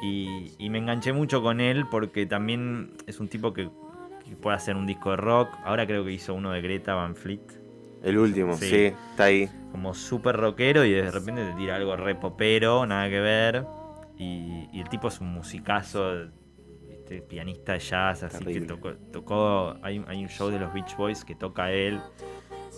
Y 0.00 0.70
me 0.70 0.78
enganché 0.78 1.12
mucho 1.12 1.42
con 1.42 1.60
él 1.60 1.84
porque 1.90 2.24
también 2.24 2.94
es 3.06 3.20
un 3.20 3.28
tipo 3.28 3.52
que, 3.52 3.70
que 4.24 4.36
puede 4.36 4.56
hacer 4.56 4.76
un 4.76 4.86
disco 4.86 5.10
de 5.10 5.16
rock. 5.16 5.48
Ahora 5.64 5.86
creo 5.86 6.04
que 6.04 6.12
hizo 6.12 6.34
uno 6.34 6.50
de 6.52 6.60
Greta 6.62 6.94
Van 6.94 7.14
Fleet. 7.16 7.40
El 8.02 8.18
último, 8.18 8.54
sí, 8.54 8.68
Sí. 8.68 8.84
está 8.86 9.24
ahí. 9.24 9.48
Como 9.70 9.94
súper 9.94 10.36
rockero 10.36 10.84
y 10.84 10.92
de 10.92 11.10
repente 11.10 11.44
te 11.44 11.52
tira 11.54 11.76
algo 11.76 11.96
re 11.96 12.14
popero, 12.14 12.84
nada 12.86 13.08
que 13.08 13.20
ver. 13.20 13.64
Y, 14.18 14.68
y 14.72 14.80
el 14.80 14.88
tipo 14.88 15.08
es 15.08 15.20
un 15.20 15.32
musicazo, 15.32 16.26
¿viste? 16.88 17.22
pianista 17.22 17.72
de 17.74 17.78
jazz, 17.78 18.22
así 18.22 18.38
Terrible. 18.38 18.60
que 18.60 18.66
tocó, 18.66 18.92
tocó 19.12 19.76
hay, 19.82 19.98
un- 19.98 20.08
hay 20.08 20.22
un 20.22 20.28
show 20.28 20.50
de 20.50 20.58
los 20.58 20.72
Beach 20.72 20.96
Boys 20.96 21.24
que 21.24 21.34
toca 21.34 21.70
él. 21.72 22.00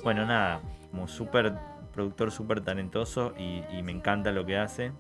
Bueno, 0.03 0.27
nada, 0.27 0.61
como 0.91 1.09
súper 1.09 1.55
productor, 1.93 2.31
súper 2.31 2.61
talentoso 2.61 3.35
y, 3.39 3.63
y 3.77 3.83
me 3.83 3.93
encanta 3.93 4.31
lo 4.33 4.45
que 4.45 4.57
hace. 4.59 4.93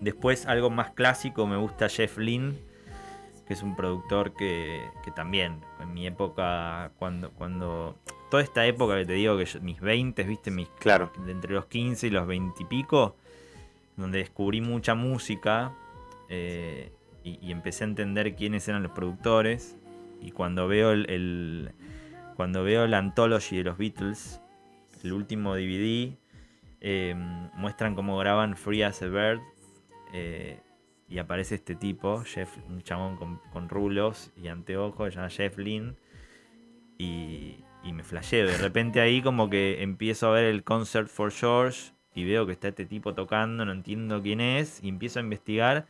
Después 0.00 0.46
algo 0.46 0.68
más 0.70 0.90
clásico, 0.90 1.46
me 1.46 1.56
gusta 1.56 1.88
Jeff 1.88 2.18
Lynne, 2.18 2.54
que 3.46 3.54
es 3.54 3.62
un 3.62 3.76
productor 3.76 4.34
que, 4.34 4.82
que 5.04 5.10
también, 5.12 5.60
en 5.80 5.94
mi 5.94 6.06
época, 6.06 6.90
cuando, 6.98 7.30
cuando... 7.30 7.96
Toda 8.30 8.42
esta 8.42 8.66
época 8.66 8.96
que 8.96 9.06
te 9.06 9.12
digo 9.12 9.38
que 9.38 9.44
yo- 9.44 9.60
mis 9.60 9.80
20, 9.80 10.24
viste, 10.24 10.50
mis, 10.50 10.68
Claro. 10.80 11.12
de 11.24 11.30
entre 11.32 11.54
los 11.54 11.66
15 11.66 12.08
y 12.08 12.10
los 12.10 12.26
20 12.26 12.60
y 12.62 12.66
pico, 12.66 13.16
donde 13.96 14.18
descubrí 14.18 14.60
mucha 14.60 14.94
música 14.96 15.72
eh, 16.28 16.90
y, 17.22 17.38
y 17.40 17.52
empecé 17.52 17.84
a 17.84 17.86
entender 17.86 18.34
quiénes 18.34 18.66
eran 18.68 18.82
los 18.82 18.90
productores. 18.92 19.76
Y 20.20 20.32
cuando 20.32 20.66
veo 20.66 20.90
el, 20.90 21.08
el- 21.08 21.70
cuando 22.34 22.64
veo 22.64 22.86
la 22.88 22.98
anthology 22.98 23.58
de 23.58 23.64
los 23.64 23.78
Beatles, 23.78 24.40
el 25.04 25.12
último 25.12 25.54
DVD, 25.54 26.16
eh, 26.80 27.14
muestran 27.54 27.94
cómo 27.94 28.18
graban 28.18 28.56
Free 28.56 28.82
as 28.82 29.00
a 29.02 29.06
Bird. 29.06 29.40
eh, 30.12 30.60
y 31.08 31.18
aparece 31.18 31.54
este 31.56 31.74
tipo, 31.74 32.22
Jeff, 32.24 32.50
un 32.68 32.82
chabón 32.82 33.16
con, 33.16 33.40
con 33.52 33.68
rulos 33.68 34.32
y 34.36 34.48
anteojos, 34.48 35.10
se 35.10 35.16
llama 35.16 35.30
Jeff 35.30 35.56
Lynne. 35.58 35.94
Y, 36.98 37.56
y 37.84 37.92
me 37.92 38.02
flasheo. 38.02 38.46
De 38.46 38.56
repente 38.56 39.00
ahí 39.00 39.22
como 39.22 39.50
que 39.50 39.82
empiezo 39.82 40.28
a 40.28 40.32
ver 40.32 40.44
el 40.44 40.64
Concert 40.64 41.08
for 41.08 41.30
George 41.30 41.92
y 42.14 42.24
veo 42.24 42.46
que 42.46 42.52
está 42.52 42.68
este 42.68 42.86
tipo 42.86 43.14
tocando, 43.14 43.64
no 43.64 43.72
entiendo 43.72 44.22
quién 44.22 44.40
es, 44.40 44.82
y 44.82 44.88
empiezo 44.88 45.18
a 45.18 45.22
investigar. 45.22 45.86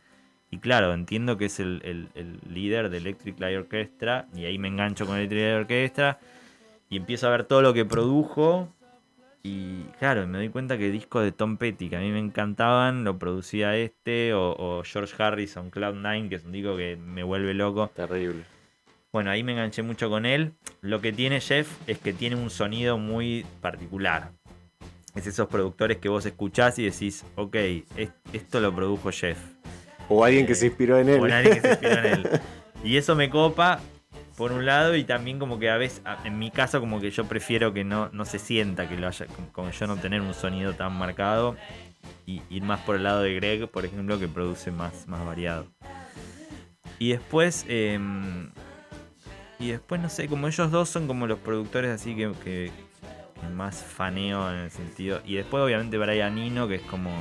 Y 0.51 0.59
claro, 0.59 0.93
entiendo 0.93 1.37
que 1.37 1.45
es 1.45 1.59
el- 1.59 1.81
el 2.13 2.39
líder 2.49 2.89
de 2.89 2.97
Electric 2.97 3.39
Light 3.39 3.57
Orchestra, 3.57 4.27
y 4.35 4.45
ahí 4.45 4.57
me 4.57 4.67
engancho 4.67 5.05
con 5.05 5.17
Electric 5.17 5.41
Light 5.41 5.61
Orchestra, 5.61 6.19
y 6.89 6.97
empiezo 6.97 7.27
a 7.27 7.31
ver 7.31 7.45
todo 7.45 7.61
lo 7.61 7.73
que 7.73 7.85
produjo, 7.85 8.73
Y 9.47 9.85
claro, 9.97 10.27
me 10.27 10.39
doy 10.39 10.49
cuenta 10.49 10.77
que 10.77 10.91
discos 10.91 11.23
de 11.23 11.31
Tom 11.31 11.55
Petty 11.55 11.87
que 11.89 11.95
a 11.95 11.99
mí 12.01 12.11
me 12.11 12.19
encantaban, 12.19 13.05
lo 13.05 13.17
producía 13.17 13.77
este, 13.77 14.33
o, 14.33 14.51
o 14.57 14.83
George 14.83 15.15
Harrison, 15.23 15.71
Cloud9, 15.71 16.27
que 16.27 16.35
es 16.35 16.43
un 16.43 16.51
disco 16.51 16.75
que 16.75 16.97
me 16.97 17.23
vuelve 17.23 17.53
loco. 17.53 17.89
Terrible. 17.95 18.43
Bueno, 19.13 19.29
ahí 19.31 19.43
me 19.43 19.53
enganché 19.53 19.83
mucho 19.83 20.09
con 20.09 20.25
él. 20.25 20.51
Lo 20.81 20.99
que 20.99 21.13
tiene 21.13 21.39
Jeff 21.39 21.69
es 21.87 21.97
que 21.97 22.11
tiene 22.11 22.35
un 22.35 22.49
sonido 22.49 22.97
muy 22.97 23.45
particular. 23.61 24.31
Es 25.15 25.25
esos 25.27 25.47
productores 25.47 25.97
que 25.97 26.09
vos 26.09 26.25
escuchás 26.25 26.77
y 26.79 26.83
decís, 26.83 27.23
ok, 27.35 27.55
es- 27.95 28.11
esto 28.33 28.59
lo 28.59 28.75
produjo 28.75 29.11
Jeff. 29.11 29.37
O 30.09 30.25
alguien 30.25 30.45
que 30.45 30.51
Eh, 30.51 30.55
se 30.55 30.65
inspiró 30.67 30.99
en 30.99 31.07
él. 31.07 31.21
O 31.21 31.23
alguien 31.25 31.55
que 31.55 31.61
se 31.61 31.69
inspiró 31.69 31.93
en 31.99 32.05
él. 32.05 32.29
Y 32.83 32.97
eso 32.97 33.15
me 33.15 33.29
copa, 33.29 33.79
por 34.37 34.51
un 34.53 34.65
lado, 34.65 34.95
y 34.95 35.03
también 35.03 35.39
como 35.39 35.57
que 35.59 35.69
a 35.69 35.77
veces, 35.77 36.01
en 36.23 36.37
mi 36.39 36.51
caso, 36.51 36.79
como 36.79 37.01
que 37.01 37.09
yo 37.11 37.25
prefiero 37.25 37.73
que 37.73 37.83
no, 37.83 38.09
no 38.13 38.23
se 38.23 38.37
sienta 38.39 38.87
que 38.87 38.95
lo 38.95 39.07
haya, 39.07 39.25
como, 39.51 39.71
yo 39.71 39.87
no 39.87 39.97
tener 39.97 40.21
un 40.21 40.33
sonido 40.33 40.73
tan 40.73 40.93
marcado 40.95 41.57
y 42.25 42.41
ir 42.49 42.61
más 42.63 42.79
por 42.81 42.95
el 42.97 43.03
lado 43.03 43.21
de 43.23 43.33
Greg, 43.33 43.67
por 43.67 43.83
ejemplo, 43.83 44.19
que 44.19 44.27
produce 44.27 44.71
más, 44.71 45.07
más 45.07 45.25
variado. 45.25 45.67
Y 46.99 47.09
después, 47.09 47.65
em, 47.67 48.51
y 49.59 49.69
después, 49.71 49.99
no 49.99 50.07
sé, 50.09 50.27
como 50.27 50.47
ellos 50.47 50.69
dos 50.71 50.87
son 50.87 51.07
como 51.07 51.25
los 51.27 51.39
productores 51.39 51.89
así 51.91 52.15
que, 52.15 52.31
que- 52.43 52.71
que 53.41 53.47
más 53.49 53.83
faneo 53.83 54.51
en 54.51 54.57
el 54.59 54.71
sentido. 54.71 55.21
Y 55.25 55.35
después, 55.35 55.63
obviamente, 55.63 55.97
Brian 55.97 56.37
Eno, 56.37 56.67
que 56.67 56.75
es 56.75 56.81
como 56.83 57.11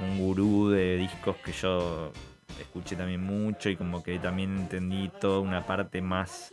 un 0.00 0.18
gurú 0.18 0.68
de 0.70 0.96
discos 0.96 1.36
que 1.44 1.52
yo 1.52 2.12
escuché 2.60 2.96
también 2.96 3.22
mucho 3.22 3.68
y 3.68 3.76
como 3.76 4.02
que 4.02 4.18
también 4.18 4.56
entendí 4.56 5.10
toda 5.20 5.40
una 5.40 5.66
parte 5.66 6.00
más 6.00 6.52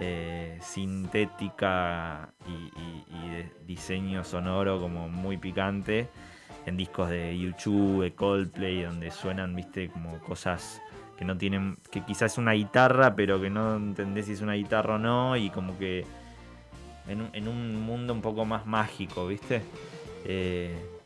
eh, 0.00 0.58
sintética 0.60 2.32
y, 2.46 3.28
de 3.30 3.52
diseño 3.66 4.24
sonoro 4.24 4.80
como 4.80 5.08
muy 5.08 5.36
picante 5.36 6.08
en 6.66 6.76
discos 6.76 7.10
de 7.10 7.38
YouTube, 7.38 8.02
de 8.02 8.14
Coldplay, 8.14 8.82
donde 8.82 9.10
suenan, 9.10 9.54
viste, 9.54 9.88
como 9.88 10.18
cosas 10.20 10.80
que 11.16 11.24
no 11.24 11.36
tienen, 11.36 11.78
que 11.90 12.02
quizás 12.02 12.32
es 12.32 12.38
una 12.38 12.52
guitarra, 12.52 13.16
pero 13.16 13.40
que 13.40 13.50
no 13.50 13.76
entendés 13.76 14.26
si 14.26 14.32
es 14.32 14.40
una 14.40 14.54
guitarra 14.54 14.96
o 14.96 14.98
no, 14.98 15.36
y 15.36 15.50
como 15.50 15.78
que 15.78 16.04
en 17.08 17.22
un, 17.22 17.30
en 17.32 17.48
un 17.48 17.80
mundo 17.80 18.12
un 18.12 18.22
poco 18.22 18.44
más 18.44 18.66
mágico, 18.66 19.26
viste. 19.26 19.62
Eh, 20.24 20.97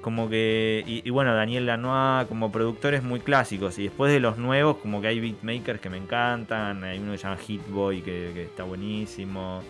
como 0.00 0.28
que. 0.28 0.82
Y, 0.86 1.06
y 1.06 1.10
bueno, 1.10 1.34
Daniel 1.34 1.66
Lanois 1.66 2.26
como 2.26 2.50
productores 2.50 3.02
muy 3.02 3.20
clásicos. 3.20 3.78
Y 3.78 3.84
después 3.84 4.12
de 4.12 4.20
los 4.20 4.38
nuevos, 4.38 4.76
como 4.78 5.00
que 5.00 5.08
hay 5.08 5.20
beatmakers 5.20 5.80
que 5.80 5.90
me 5.90 5.98
encantan. 5.98 6.84
Hay 6.84 6.98
uno 6.98 7.12
que 7.12 7.18
se 7.18 7.24
llama 7.24 7.36
Hitboy 7.36 8.02
que, 8.02 8.30
que 8.34 8.44
está 8.44 8.64
buenísimo. 8.64 9.62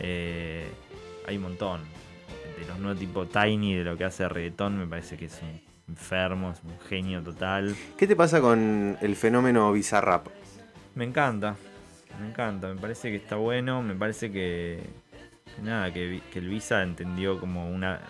Eh, 0.00 0.66
hay 1.26 1.36
un 1.36 1.42
montón. 1.42 1.80
De 2.58 2.66
los 2.66 2.78
nuevos 2.78 3.00
tipo 3.00 3.26
Tiny, 3.26 3.74
de 3.74 3.84
lo 3.84 3.96
que 3.96 4.04
hace 4.04 4.28
reggaetón, 4.28 4.78
me 4.78 4.86
parece 4.86 5.16
que 5.16 5.24
es 5.24 5.40
un 5.42 5.60
enfermo, 5.88 6.52
es 6.52 6.62
un 6.62 6.78
genio 6.88 7.20
total. 7.20 7.74
¿Qué 7.96 8.06
te 8.06 8.14
pasa 8.14 8.40
con 8.40 8.96
el 9.00 9.16
fenómeno 9.16 9.72
Bizarrap? 9.72 10.28
Me 10.94 11.04
encanta, 11.04 11.56
me 12.20 12.28
encanta, 12.28 12.68
me 12.68 12.80
parece 12.80 13.10
que 13.10 13.16
está 13.16 13.34
bueno, 13.34 13.82
me 13.82 13.96
parece 13.96 14.30
que, 14.30 14.80
que 15.56 15.62
nada, 15.62 15.92
que, 15.92 16.22
que 16.32 16.38
el 16.38 16.48
Visa 16.48 16.82
entendió 16.84 17.40
como 17.40 17.68
una, 17.68 18.00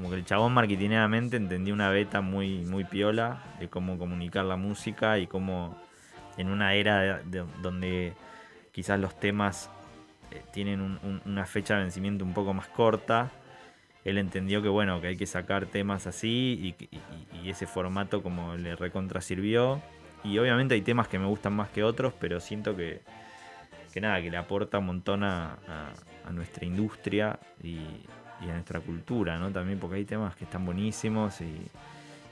como 0.00 0.08
que 0.08 0.16
el 0.16 0.24
chabón 0.24 0.54
marketingeramente 0.54 1.36
entendió 1.36 1.74
una 1.74 1.90
beta 1.90 2.22
muy, 2.22 2.64
muy 2.64 2.84
piola 2.84 3.42
de 3.60 3.68
cómo 3.68 3.98
comunicar 3.98 4.46
la 4.46 4.56
música 4.56 5.18
y 5.18 5.26
cómo 5.26 5.76
en 6.38 6.48
una 6.48 6.72
era 6.72 7.00
de- 7.00 7.24
de- 7.24 7.44
donde 7.60 8.14
quizás 8.72 8.98
los 8.98 9.20
temas 9.20 9.68
eh, 10.30 10.42
tienen 10.54 10.80
un- 10.80 10.98
un- 11.02 11.20
una 11.26 11.44
fecha 11.44 11.74
de 11.74 11.82
vencimiento 11.82 12.24
un 12.24 12.32
poco 12.32 12.54
más 12.54 12.66
corta, 12.68 13.30
él 14.06 14.16
entendió 14.16 14.62
que 14.62 14.68
bueno, 14.68 15.02
que 15.02 15.08
hay 15.08 15.16
que 15.18 15.26
sacar 15.26 15.66
temas 15.66 16.06
así 16.06 16.74
y, 17.42 17.48
ese 17.50 17.66
formato 17.66 18.22
como 18.22 18.54
le 18.54 18.76
recontra 18.76 19.20
sirvió. 19.20 19.82
Y 20.24 20.38
obviamente 20.38 20.74
hay 20.76 20.82
temas 20.82 21.08
que 21.08 21.18
me 21.18 21.26
gustan 21.26 21.52
más 21.52 21.68
que 21.68 21.82
otros, 21.82 22.14
pero 22.18 22.40
siento 22.40 22.74
que, 22.74 23.02
que 23.92 24.00
nada, 24.00 24.22
que 24.22 24.30
le 24.30 24.36
aporta 24.38 24.78
un 24.78 24.86
montón 24.86 25.24
a 25.24 25.58
nuestra 26.32 26.64
industria 26.64 27.38
y, 27.62 27.80
y 28.44 28.48
a 28.48 28.54
nuestra 28.54 28.80
cultura, 28.80 29.38
¿no? 29.38 29.50
También 29.50 29.78
porque 29.78 29.96
hay 29.96 30.04
temas 30.04 30.34
que 30.36 30.44
están 30.44 30.64
buenísimos 30.64 31.40
y, 31.40 31.44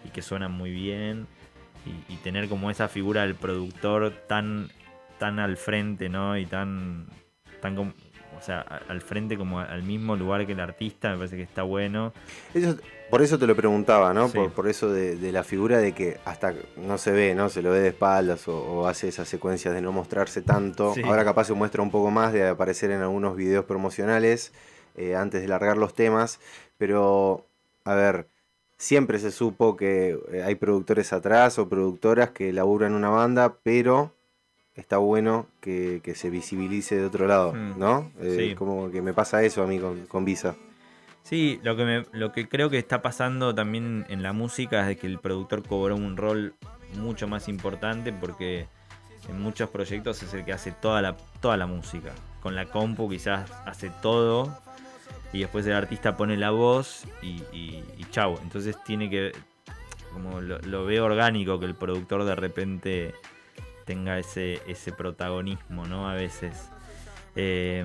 y 0.05 0.09
que 0.13 0.23
suenan 0.23 0.53
muy 0.53 0.71
bien. 0.71 1.27
Y, 1.87 2.13
y 2.13 2.17
tener 2.17 2.49
como 2.49 2.71
esa 2.71 2.89
figura 2.89 3.23
del 3.23 3.35
productor 3.35 4.11
tan, 4.27 4.69
tan 5.19 5.39
al 5.39 5.57
frente, 5.57 6.09
¿no? 6.09 6.37
Y 6.37 6.45
tan, 6.47 7.07
tan 7.63 7.77
como- 7.77 7.93
o 8.37 8.41
sea, 8.43 8.61
al 8.61 9.01
frente 9.01 9.37
como 9.37 9.59
al 9.61 9.83
mismo 9.83 10.15
lugar 10.15 10.47
que 10.47 10.53
el 10.53 10.61
artista, 10.61 11.11
me 11.11 11.17
parece 11.17 11.37
que 11.37 11.43
está 11.43 11.63
bueno. 11.63 12.13
Eso- 12.55 12.77
por 13.11 13.23
eso 13.23 13.39
te 13.39 13.47
lo 13.47 13.57
preguntaba, 13.57 14.13
¿no? 14.13 14.29
Sí. 14.29 14.37
Por, 14.37 14.53
por 14.53 14.69
eso 14.69 14.91
de, 14.93 15.17
de 15.17 15.33
la 15.33 15.43
figura 15.43 15.79
de 15.79 15.93
que 15.93 16.19
hasta 16.27 16.53
no 16.77 16.99
se 16.99 17.11
ve, 17.11 17.35
¿no? 17.35 17.49
Se 17.49 17.63
lo 17.63 17.71
ve 17.71 17.81
de 17.81 17.89
espaldas 17.89 18.47
o, 18.49 18.59
o 18.59 18.87
hace 18.87 19.09
esas 19.09 19.29
secuencias 19.29 19.73
de 19.75 19.81
no 19.81 19.91
mostrarse 19.93 20.43
tanto. 20.43 20.93
Sí. 20.95 21.01
Ahora 21.03 21.25
capaz 21.25 21.45
se 21.45 21.55
muestra 21.55 21.83
un 21.83 21.91
poco 21.91 22.11
más 22.11 22.33
de 22.35 22.47
aparecer 22.47 22.91
en 22.91 23.01
algunos 23.01 23.35
videos 23.35 23.65
promocionales 23.65 24.53
eh, 24.99 25.17
antes 25.17 25.41
de 25.41 25.49
largar 25.49 25.77
los 25.79 25.95
temas. 25.95 26.41
Pero, 26.77 27.47
a 27.85 27.95
ver, 27.95 28.27
siempre 28.77 29.19
se 29.19 29.31
supo 29.31 29.77
que 29.77 30.19
eh, 30.33 30.43
hay 30.45 30.55
productores 30.55 31.13
atrás 31.13 31.59
o 31.59 31.69
productoras 31.69 32.31
que 32.31 32.53
laburan 32.53 32.95
una 32.95 33.09
banda, 33.09 33.55
pero 33.63 34.13
está 34.75 34.99
bueno 34.99 35.47
que, 35.61 36.01
que 36.05 36.15
se 36.15 36.31
visibilice 36.31 36.97
de 36.97 37.05
otro 37.07 37.27
lado, 37.27 37.53
Mm. 37.53 37.79
¿no? 37.79 38.13
Eh, 38.21 38.35
Sí. 38.51 38.55
Como 38.55 38.91
que 38.91 39.03
me 39.03 39.13
pasa 39.13 39.43
eso 39.43 39.63
a 39.63 39.67
mí 39.67 39.79
con, 39.81 40.07
con 40.07 40.25
Visa. 40.25 40.55
Sí, 41.25 41.59
lo 41.63 41.77
que, 41.77 41.85
me- 41.85 42.07
lo 42.13 42.31
que 42.33 42.49
creo 42.49 42.71
que 42.71 42.79
está 42.79 43.03
pasando 43.03 43.55
también 43.55 44.07
en 44.09 44.23
la 44.23 44.33
música 44.33 44.89
es 44.91 44.97
que 44.99 45.07
el 45.09 45.19
productor 45.19 45.67
cobró 45.67 45.97
un 45.97 46.17
rol 46.17 46.55
mucho 46.97 47.27
más 47.29 47.49
importante 47.49 48.13
porque 48.13 48.67
en 49.29 49.41
muchos 49.41 49.69
proyectos 49.69 50.23
es 50.23 50.33
el 50.33 50.45
que 50.45 50.53
hace 50.55 50.71
toda 50.73 51.03
la, 51.03 51.17
toda 51.41 51.57
la 51.57 51.67
música. 51.67 52.13
Con 52.41 52.55
la 52.55 52.65
compu 52.67 53.11
quizás 53.11 53.51
hace 53.67 53.91
todo 54.01 54.57
y 55.33 55.41
después 55.41 55.67
el 55.67 55.73
artista 55.75 56.17
pone 56.17 56.37
la 56.37 56.51
voz 56.51 57.05
y, 57.23 57.43
y, 57.53 57.85
y 57.99 58.05
chau. 58.11 58.39
Entonces 58.43 58.77
tiene 58.85 59.11
que, 59.11 59.33
como 60.13 60.41
lo, 60.41 60.59
lo 60.61 60.85
veo 60.87 61.05
orgánico 61.05 61.59
que 61.61 61.67
el 61.67 61.75
productor 61.75 62.25
de 62.25 62.35
repente 62.35 63.15
tenga 63.85 64.19
ese, 64.19 64.61
ese 64.67 64.93
protagonismo, 64.93 65.87
¿no? 65.87 66.09
A 66.09 66.15
veces. 66.15 66.71
Eh, 67.37 67.85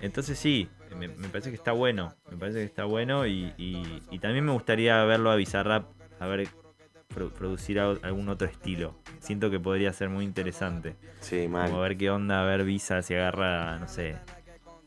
entonces 0.00 0.38
sí, 0.38 0.68
me, 0.96 1.08
me 1.08 1.28
parece 1.28 1.50
que 1.50 1.56
está 1.56 1.72
bueno. 1.72 2.14
Me 2.30 2.36
parece 2.36 2.58
que 2.58 2.64
está 2.64 2.84
bueno 2.84 3.26
y, 3.26 3.52
y- 3.56 4.02
y 4.10 4.18
también 4.18 4.44
me 4.44 4.52
gustaría 4.52 5.02
verlo 5.04 5.30
a 5.30 5.36
Bizarrap, 5.36 5.86
a 6.20 6.26
ver 6.26 6.48
pro- 7.08 7.30
producir 7.30 7.80
a- 7.80 7.96
algún 8.02 8.28
otro 8.28 8.46
estilo. 8.48 8.94
Siento 9.20 9.50
que 9.50 9.58
podría 9.58 9.92
ser 9.92 10.08
muy 10.10 10.24
interesante. 10.24 10.96
Sí, 11.20 11.48
mal. 11.48 11.68
Como 11.70 11.80
a 11.80 11.88
ver 11.88 11.96
qué 11.96 12.10
onda, 12.10 12.42
a 12.42 12.44
ver 12.44 12.64
Visa 12.64 13.00
si 13.02 13.14
agarra, 13.14 13.78
no 13.78 13.88
sé, 13.88 14.16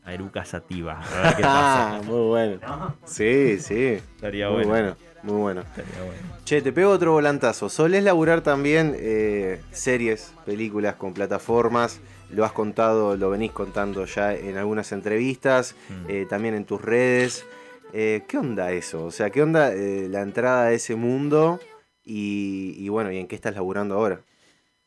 a 0.08 0.14
Eruca 0.14 0.44
Sativa. 0.46 1.00
A 1.00 1.22
ver 1.22 1.36
qué 1.36 1.42
pasa. 1.42 1.96
Ah, 1.96 2.00
muy 2.02 2.26
bueno. 2.28 2.60
Sí, 3.04 3.58
sí. 3.60 3.98
Estaría 4.16 4.48
Muy 4.48 4.64
bueno. 4.64 4.68
bueno, 4.70 4.96
muy 5.22 5.36
bueno. 5.42 5.60
Estaría 5.60 6.02
bueno. 6.02 6.22
Che, 6.44 6.62
te 6.62 6.72
pego 6.72 6.90
otro 6.92 7.12
volantazo. 7.12 7.68
¿Solés 7.68 8.02
laburar 8.02 8.40
también 8.40 8.94
eh, 8.98 9.60
series, 9.70 10.32
películas 10.46 10.94
con 10.94 11.12
plataformas? 11.12 12.00
Lo 12.30 12.44
has 12.46 12.52
contado, 12.52 13.16
lo 13.18 13.28
venís 13.28 13.52
contando 13.52 14.06
ya 14.06 14.34
en 14.34 14.56
algunas 14.56 14.92
entrevistas, 14.92 15.74
Mm. 15.90 16.04
eh, 16.10 16.26
también 16.28 16.54
en 16.54 16.64
tus 16.64 16.80
redes. 16.80 17.44
Eh, 17.92 18.22
¿Qué 18.28 18.38
onda 18.38 18.72
eso? 18.72 19.04
O 19.04 19.10
sea, 19.10 19.28
¿qué 19.28 19.42
onda 19.42 19.70
la 19.74 20.22
entrada 20.22 20.64
a 20.68 20.72
ese 20.72 20.94
mundo? 20.94 21.60
Y, 22.02 22.74
y 22.78 22.88
bueno, 22.88 23.12
¿y 23.12 23.18
en 23.18 23.26
qué 23.28 23.34
estás 23.34 23.54
laburando 23.54 23.94
ahora? 23.94 24.20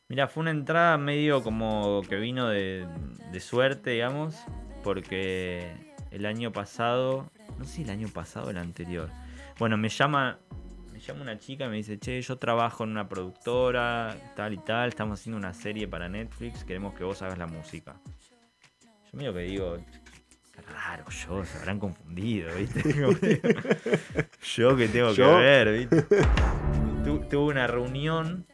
Mira, 0.08 0.26
fue 0.26 0.40
una 0.42 0.50
entrada 0.50 0.98
medio 0.98 1.42
como 1.44 2.02
que 2.08 2.16
vino 2.16 2.48
de, 2.48 2.86
de 3.32 3.40
suerte, 3.40 3.90
digamos, 3.90 4.34
porque 4.82 5.72
el 6.10 6.26
año 6.26 6.52
pasado, 6.52 7.30
no 7.58 7.64
sé 7.64 7.72
si 7.76 7.82
el 7.82 7.90
año 7.90 8.08
pasado 8.08 8.46
o 8.48 8.50
el 8.50 8.58
anterior. 8.58 9.08
Bueno, 9.58 9.76
me 9.76 9.88
llama, 9.88 10.38
me 10.92 11.00
llama 11.00 11.22
una 11.22 11.38
chica 11.38 11.66
y 11.66 11.68
me 11.68 11.76
dice, 11.76 11.98
che, 11.98 12.20
yo 12.20 12.36
trabajo 12.36 12.84
en 12.84 12.90
una 12.90 13.08
productora, 13.08 14.16
tal 14.36 14.54
y 14.54 14.58
tal, 14.58 14.88
estamos 14.88 15.20
haciendo 15.20 15.38
una 15.38 15.54
serie 15.54 15.86
para 15.88 16.08
Netflix, 16.08 16.64
queremos 16.64 16.94
que 16.94 17.04
vos 17.04 17.22
hagas 17.22 17.38
la 17.38 17.46
música. 17.46 17.94
Yo 19.10 19.18
medio 19.18 19.32
que 19.34 19.40
digo, 19.40 19.76
qué 20.54 20.62
raro, 20.62 21.04
yo, 21.10 21.44
se 21.44 21.58
habrán 21.58 21.78
confundido, 21.78 22.54
¿viste? 22.54 22.82
Yo 24.56 24.76
que 24.76 24.88
tengo 24.88 25.12
¿Yo? 25.12 25.24
que 25.36 25.42
ver, 25.42 25.72
¿viste? 25.78 26.02
Tu- 27.04 27.20
tuve 27.28 27.52
una 27.52 27.66
reunión 27.66 28.46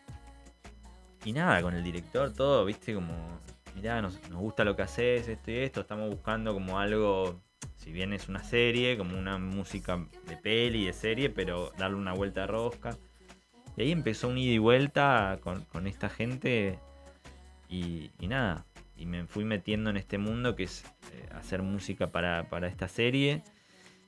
y 1.24 1.32
nada, 1.32 1.60
con 1.62 1.74
el 1.74 1.82
director, 1.82 2.32
todo, 2.32 2.64
viste, 2.64 2.94
como, 2.94 3.40
mirá, 3.78 4.02
nos, 4.02 4.18
gusta 4.30 4.64
lo 4.64 4.74
que 4.74 4.82
haces, 4.82 5.28
esto 5.28 5.50
y 5.52 5.58
esto, 5.58 5.82
estamos 5.82 6.10
buscando 6.10 6.52
como 6.52 6.80
algo, 6.80 7.40
si 7.76 7.92
bien 7.92 8.12
es 8.12 8.28
una 8.28 8.42
serie, 8.42 8.98
como 8.98 9.16
una 9.16 9.38
música 9.38 10.04
de 10.26 10.36
peli, 10.36 10.86
de 10.86 10.92
serie, 10.92 11.30
pero 11.30 11.72
darle 11.78 11.96
una 11.96 12.12
vuelta 12.12 12.42
de 12.42 12.46
rosca. 12.48 12.96
Y 13.76 13.82
ahí 13.82 13.92
empezó 13.92 14.28
un 14.28 14.38
ida 14.38 14.52
y 14.52 14.58
vuelta 14.58 15.38
con, 15.42 15.62
con 15.66 15.86
esta 15.86 16.08
gente 16.08 16.80
y, 17.68 18.10
nada, 18.20 18.66
y 18.96 19.06
me 19.06 19.26
fui 19.26 19.44
metiendo 19.44 19.90
en 19.90 19.96
este 19.96 20.18
mundo 20.18 20.56
que 20.56 20.64
es 20.64 20.84
eh, 21.12 21.28
hacer 21.32 21.62
música 21.62 22.10
para, 22.10 22.48
para 22.48 22.66
esta 22.66 22.88
serie. 22.88 23.44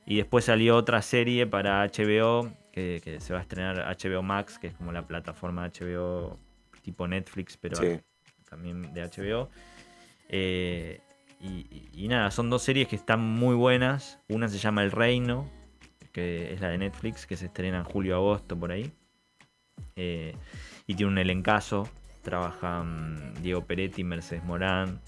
Y 0.04 0.16
después 0.16 0.46
salió 0.46 0.76
otra 0.76 1.00
serie 1.02 1.46
para 1.46 1.86
HBO, 1.86 2.50
que, 2.72 3.00
que 3.04 3.20
se 3.20 3.32
va 3.32 3.38
a 3.38 3.42
estrenar 3.42 3.96
HBO 3.96 4.22
Max, 4.22 4.58
que 4.58 4.66
es 4.66 4.74
como 4.74 4.90
la 4.90 5.06
plataforma 5.06 5.68
HBO 5.68 6.36
tipo 6.82 7.06
Netflix, 7.06 7.56
pero 7.56 7.76
Sí. 7.76 8.00
También 8.50 8.92
de 8.92 9.02
HBO. 9.08 9.48
Eh, 10.28 11.00
y, 11.40 12.06
nada, 12.08 12.30
son 12.30 12.50
dos 12.50 12.62
series 12.62 12.86
que 12.88 12.96
están 12.96 13.20
muy 13.20 13.54
buenas. 13.54 14.18
Una 14.28 14.48
se 14.48 14.58
llama 14.58 14.82
El 14.82 14.90
Reino, 14.90 15.48
que 16.12 16.52
es 16.52 16.60
la 16.60 16.68
de 16.68 16.76
Netflix, 16.78 17.26
que 17.26 17.36
se 17.36 17.46
estrena 17.46 17.78
en 17.78 17.84
julio-agosto 17.84 18.58
por 18.58 18.72
ahí. 18.72 18.92
Eh, 19.96 20.34
y 20.86 20.94
tiene 20.94 21.12
un 21.12 21.18
elencazo. 21.18 21.88
Trabajan 22.22 23.32
Diego 23.42 23.64
Peretti, 23.64 24.04
Mercedes 24.04 24.44
Morán, 24.44 25.00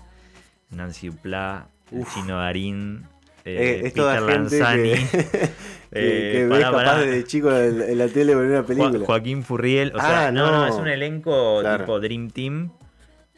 Nancy 0.71 1.09
Duplá. 1.09 1.69
Chino 2.15 2.39
Darín, 2.39 3.03
Eh, 3.45 3.81
eh, 3.83 3.87
es 3.89 3.93
Peter 3.93 4.23
Lanzani. 4.23 4.93
que, 4.93 4.97
que, 5.11 5.51
Eh, 5.93 6.33
que 6.33 6.47
ves 6.47 6.49
pará, 6.49 6.63
capaz 6.71 6.85
pará. 6.85 6.99
de 7.03 7.25
chico 7.25 7.55
en, 7.55 7.83
en 7.83 7.99
la 7.99 8.09
tele 8.09 8.35
ver 8.35 8.47
una 8.47 8.61
Jo- 8.63 8.67
película. 8.67 9.05
Joaquín 9.05 9.43
Furriel. 9.43 9.93
O 9.95 10.01
sea, 10.01 10.29
Ah, 10.29 10.33
no, 10.33 10.51
no, 10.51 10.61
no. 10.61 10.67
es 10.69 10.75
un 10.77 10.89
elenco 10.89 11.59
Claro. 11.61 11.85
tipo 11.85 12.01
Dream 12.01 12.31
Team. 12.31 12.71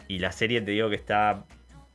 Y 0.08 0.18
la 0.18 0.32
serie 0.32 0.60
te 0.60 0.70
digo 0.72 0.88
que 0.90 0.96
está 0.96 1.44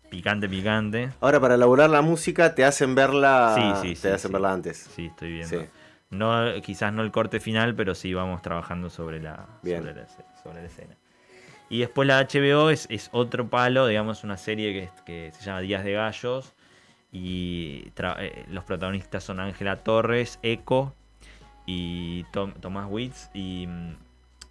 picante, 0.09 0.49
picante. 0.49 1.09
Ahora, 1.21 1.39
para 1.39 1.55
elaborar 1.55 1.89
la 1.89 2.01
música, 2.01 2.55
te 2.55 2.65
hacen 2.65 2.95
verla. 2.95 3.53
Sí, 3.55 3.89
sí, 3.95 4.01
Te 4.01 4.07
sí, 4.09 4.13
hacen 4.15 4.31
verla 4.31 4.53
antes. 4.53 4.77
Sí, 4.95 5.05
estoy 5.07 5.33
viendo. 5.33 5.65
No, 6.09 6.43
quizás 6.63 6.91
no 6.91 7.03
el 7.03 7.11
corte 7.11 7.39
final, 7.39 7.75
pero 7.75 7.93
sí 7.93 8.13
vamos 8.15 8.41
trabajando 8.41 8.89
sobre 8.89 9.21
la, 9.21 9.45
sobre 9.63 9.93
la, 9.93 10.01
escena- 10.01 10.35
sobre 10.43 10.61
la 10.61 10.67
escena. 10.67 10.95
Y 11.69 11.79
después 11.81 12.07
la 12.07 12.17
HBO 12.19 12.71
es, 12.71 12.87
es 12.89 13.09
otro 13.11 13.47
palo, 13.47 13.85
digamos, 13.85 14.23
una 14.23 14.37
serie 14.37 14.73
que, 14.73 14.89
que 15.05 15.31
se 15.37 15.45
llama 15.45 15.59
Días 15.61 15.83
de 15.83 15.91
Gallos. 15.93 16.53
Y 17.11 17.91
eh, 17.95 18.45
los 18.49 18.63
protagonistas 18.63 19.23
son 19.23 19.39
Ángela 19.39 19.77
Torres, 19.83 20.39
Eco 20.41 20.95
y 21.67 22.23
Tom- 22.31 22.53
Tomás 22.53 22.87
Witz. 22.89 23.29
Y 23.35 23.67
mm, 23.67 23.95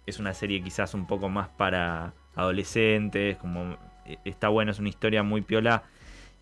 es 0.05 0.19
una 0.19 0.33
serie 0.33 0.63
quizás 0.63 0.93
un 0.93 1.05
poco 1.07 1.27
más 1.27 1.49
para 1.49 2.13
adolescentes. 2.39 3.37
Como 3.37 3.77
eh, 4.05 4.17
está 4.25 4.49
bueno, 4.49 4.71
es 4.71 4.79
una 4.79 4.89
historia 4.89 5.23
muy 5.23 5.41
piola 5.41 5.83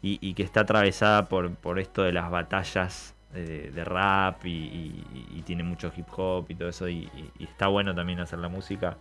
y, 0.01 0.17
y 0.21 0.33
que 0.33 0.43
está 0.43 0.61
atravesada 0.61 1.25
por, 1.25 1.51
por 1.55 1.79
esto 1.79 2.03
de 2.03 2.11
las 2.13 2.29
batallas 2.31 3.13
de, 3.33 3.71
de 3.71 3.83
rap 3.83 4.45
y, 4.45 4.49
y- 4.49 5.27
y 5.37 5.41
tiene 5.41 5.63
mucho 5.63 5.91
hip 5.95 6.07
hop 6.15 6.45
y 6.49 6.55
todo 6.55 6.69
eso. 6.69 6.87
Y, 6.89 7.09
está 7.39 7.67
bueno 7.67 7.93
también 7.93 8.19
hacer 8.19 8.39
la 8.39 8.47
música. 8.49 8.97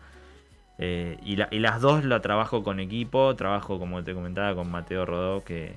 Eh, 0.78 1.16
y, 1.24 1.36
la- 1.36 1.48
y 1.50 1.58
las 1.60 1.80
dos 1.80 2.04
la 2.04 2.20
trabajo 2.20 2.62
con 2.62 2.80
equipo. 2.80 3.34
Trabajo, 3.36 3.78
como 3.78 4.02
te 4.04 4.14
comentaba, 4.14 4.54
con 4.54 4.70
Mateo 4.70 5.06
Rodó, 5.06 5.42
que, 5.44 5.74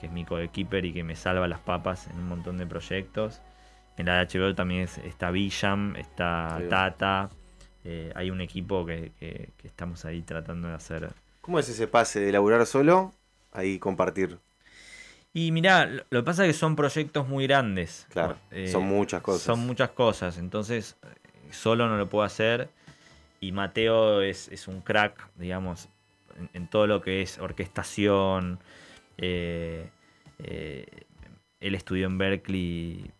que 0.00 0.06
es 0.06 0.12
mi 0.12 0.24
coequiper 0.24 0.84
y 0.84 0.92
que 0.92 1.04
me 1.04 1.16
salva 1.16 1.48
las 1.48 1.60
papas 1.60 2.08
en 2.08 2.16
un 2.18 2.28
montón 2.28 2.56
de 2.58 2.66
proyectos. 2.66 3.40
En 3.98 4.06
la 4.06 4.14
de 4.24 4.26
HBO 4.40 4.54
también 4.54 4.82
es- 4.82 4.98
está 4.98 5.30
Villam, 5.30 5.96
está 5.96 6.56
Sí. 6.60 6.64
Tata. 6.68 7.28
Eh, 7.84 8.12
hay 8.14 8.30
un 8.30 8.40
equipo 8.40 8.86
que, 8.86 9.12
que- 9.18 9.50
que 9.56 9.66
estamos 9.68 10.04
ahí 10.04 10.22
tratando 10.22 10.68
de 10.68 10.74
hacer 10.74 11.10
¿Cómo 11.40 11.58
es 11.58 11.68
ese 11.68 11.88
pase 11.88 12.20
de 12.20 12.30
laburar 12.32 12.64
solo? 12.66 13.12
Ahí 13.52 13.78
compartir. 13.78 14.38
Y 15.34 15.50
mirá, 15.50 15.86
lo 15.86 16.04
lo 16.10 16.20
que 16.20 16.24
pasa 16.24 16.44
es 16.46 16.52
que 16.54 16.58
son 16.58 16.76
proyectos 16.76 17.26
muy 17.26 17.46
grandes. 17.46 18.06
Claro, 18.10 18.36
Eh, 18.50 18.68
son 18.70 18.84
muchas 18.84 19.22
cosas. 19.22 19.42
Son 19.42 19.58
muchas 19.66 19.90
cosas, 19.90 20.38
entonces 20.38 20.96
eh, 21.02 21.52
solo 21.52 21.88
no 21.88 21.96
lo 21.96 22.08
puedo 22.08 22.24
hacer. 22.24 22.68
Y 23.40 23.50
Mateo 23.52 24.20
es, 24.22 24.48
es 24.48 24.68
un 24.68 24.82
crack, 24.82 25.28
digamos, 25.36 25.88
en, 26.38 26.48
en 26.52 26.68
todo 26.68 26.86
lo 26.86 27.00
que 27.00 27.22
es 27.22 27.38
orquestación. 27.38 28.60
eh, 29.18 29.88
él 31.60 31.74
estudió 31.74 32.06
en 32.06 32.18
Berkeley 32.18 33.10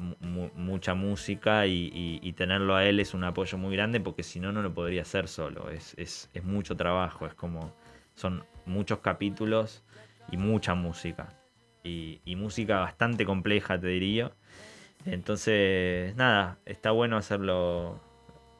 mu- 0.00 0.16
mu- 0.20 0.50
mucha 0.56 0.94
música 0.94 1.66
y, 1.66 2.32
tenerlo 2.36 2.74
a 2.74 2.84
él 2.86 3.00
es 3.00 3.14
un 3.14 3.24
apoyo 3.24 3.58
muy 3.58 3.76
grande 3.76 4.00
porque 4.00 4.22
si 4.22 4.40
no, 4.40 4.50
no 4.52 4.62
lo 4.62 4.72
podría 4.74 5.02
hacer 5.02 5.28
solo. 5.28 5.70
Es, 5.70 5.94
es- 5.98 6.28
mucho 6.42 6.76
trabajo, 6.76 7.26
es 7.26 7.34
como, 7.34 7.72
son 8.14 8.44
muchos 8.66 8.98
capítulos 9.00 9.84
y 10.32 10.36
mucha 10.36 10.74
música. 10.74 11.28
Y, 11.84 12.20
y 12.24 12.36
música 12.36 12.80
bastante 12.80 13.24
compleja, 13.24 13.78
te 13.80 13.86
diría. 13.88 14.32
Entonces, 15.06 16.14
nada, 16.16 16.58
está 16.66 16.90
bueno 16.90 17.16
hacerlo 17.16 18.00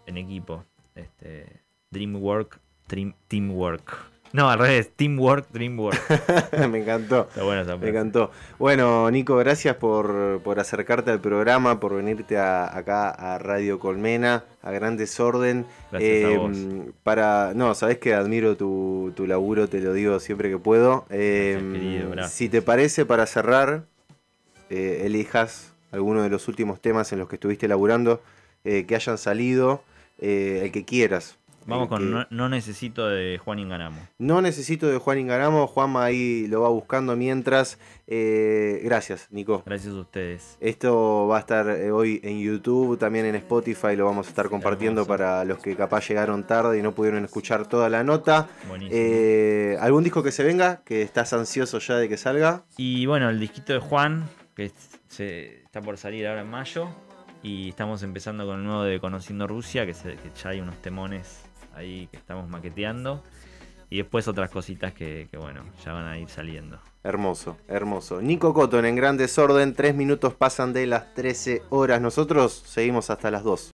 en 0.06 0.16
equipo. 0.16 0.64
Este, 0.94 1.62
Dreamwork, 1.90 2.60
dream, 2.88 3.14
Teamwork. 3.28 4.19
No, 4.32 4.48
al 4.48 4.60
revés, 4.60 4.90
Teamwork, 4.94 5.48
Dreamwork. 5.50 5.98
Me 6.70 6.78
encantó. 6.82 7.26
Está 7.30 7.42
bueno 7.42 7.62
esa 7.62 7.76
Me 7.76 7.88
encantó. 7.88 8.30
Bueno, 8.60 9.10
Nico, 9.10 9.34
gracias 9.36 9.74
por, 9.76 10.40
por 10.44 10.60
acercarte 10.60 11.10
al 11.10 11.20
programa, 11.20 11.80
por 11.80 11.96
venirte 11.96 12.38
a- 12.38 12.76
acá 12.76 13.10
a 13.10 13.38
Radio 13.38 13.80
Colmena, 13.80 14.44
a 14.62 14.70
Gran 14.70 14.96
Desorden. 14.96 15.66
Gracias 15.90 16.24
a 16.32 16.38
vos. 16.38 16.56
Para, 17.02 17.52
no, 17.56 17.74
sabes 17.74 17.98
que 17.98 18.14
admiro 18.14 18.56
tu, 18.56 19.12
tu 19.16 19.26
laburo, 19.26 19.68
te 19.68 19.80
lo 19.80 19.92
digo 19.92 20.20
siempre 20.20 20.48
que 20.48 20.58
puedo. 20.58 21.06
Eh, 21.10 21.58
Gracias, 21.60 21.72
querido, 21.72 22.28
si 22.28 22.48
te 22.48 22.62
parece, 22.62 23.04
para 23.04 23.26
cerrar, 23.26 23.82
eh, 24.68 25.02
elijas 25.06 25.72
alguno 25.90 26.22
de 26.22 26.28
los 26.30 26.46
últimos 26.46 26.80
temas 26.80 27.12
en 27.12 27.18
los 27.18 27.28
que 27.28 27.34
estuviste 27.34 27.66
laburando, 27.66 28.22
eh, 28.62 28.84
que 28.86 28.94
hayan 28.94 29.18
salido, 29.18 29.82
eh, 30.20 30.60
el 30.62 30.70
que 30.70 30.84
quieras. 30.84 31.36
Vamos 31.70 31.88
con 31.88 31.98
que- 32.00 32.04
no, 32.06 32.26
No 32.30 32.48
necesito 32.48 33.08
de 33.08 33.38
Juan 33.38 33.58
Inganamo. 33.58 33.98
no 34.18 34.42
necesito 34.42 34.86
de 34.88 34.98
Juan 34.98 35.18
Ingaramo, 35.18 35.66
Juanma 35.66 36.04
ahí 36.04 36.46
lo 36.48 36.60
va 36.62 36.68
buscando 36.68 37.16
mientras. 37.16 37.78
Eh, 38.06 38.80
gracias, 38.84 39.28
Nico. 39.30 39.62
Gracias 39.64 39.94
a 39.94 40.00
ustedes. 40.00 40.56
Esto 40.60 41.26
va 41.28 41.36
a 41.36 41.40
estar 41.40 41.68
eh, 41.68 41.90
hoy 41.92 42.20
en 42.24 42.40
YouTube, 42.40 42.98
también 42.98 43.24
en 43.26 43.36
Spotify, 43.36 43.94
lo 43.96 44.04
vamos 44.06 44.26
a 44.26 44.30
estar 44.30 44.48
compartiendo 44.48 45.06
para 45.06 45.44
los 45.44 45.58
que 45.58 45.76
capaz 45.76 46.08
llegaron 46.08 46.44
tarde 46.44 46.78
y 46.78 46.82
no 46.82 46.92
pudieron 46.92 47.24
escuchar 47.24 47.66
toda 47.68 47.88
la 47.88 48.02
nota. 48.04 48.48
Buenísimo. 48.68 48.96
Eh, 49.00 49.76
¿Algún 49.80 50.02
disco 50.04 50.22
que 50.22 50.32
se 50.32 50.42
venga? 50.42 50.82
¿Que 50.84 51.02
estás 51.02 51.32
ansioso 51.32 51.78
ya 51.78 51.96
de 51.96 52.08
que 52.08 52.16
salga? 52.16 52.64
Y 52.76 53.06
bueno, 53.06 53.30
el 53.30 53.38
disquito 53.38 53.72
de 53.72 53.78
Juan, 53.78 54.28
que 54.56 54.72
se, 55.08 55.62
está 55.62 55.80
por 55.80 55.96
salir 55.96 56.26
ahora 56.26 56.42
en 56.42 56.48
mayo. 56.50 56.88
Y 57.42 57.70
estamos 57.70 58.02
empezando 58.02 58.44
con 58.44 58.58
el 58.58 58.64
nuevo 58.66 58.82
de 58.82 59.00
Conociendo 59.00 59.46
Rusia, 59.46 59.86
que, 59.86 59.94
se- 59.94 60.16
que 60.16 60.30
ya 60.42 60.50
hay 60.50 60.60
unos 60.60 60.76
temones 60.82 61.40
ahí 61.80 62.08
que 62.10 62.16
estamos 62.16 62.48
maqueteando. 62.48 63.22
Y 63.92 63.98
después 63.98 64.28
otras 64.28 64.50
cositas 64.50 64.92
que, 64.92 65.26
que, 65.30 65.36
bueno, 65.36 65.64
ya 65.84 65.92
van 65.92 66.06
a 66.06 66.16
ir 66.16 66.28
saliendo. 66.28 66.78
Hermoso, 67.02 67.56
hermoso. 67.66 68.22
Nico 68.22 68.54
Cotton 68.54 68.84
en 68.84 68.94
gran 68.94 69.16
desorden, 69.16 69.74
tres 69.74 69.96
minutos 69.96 70.34
pasan 70.34 70.72
de 70.72 70.86
las 70.86 71.12
13 71.14 71.62
horas. 71.70 72.00
Nosotros 72.00 72.52
seguimos 72.52 73.10
hasta 73.10 73.32
las 73.32 73.42
2. 73.42 73.68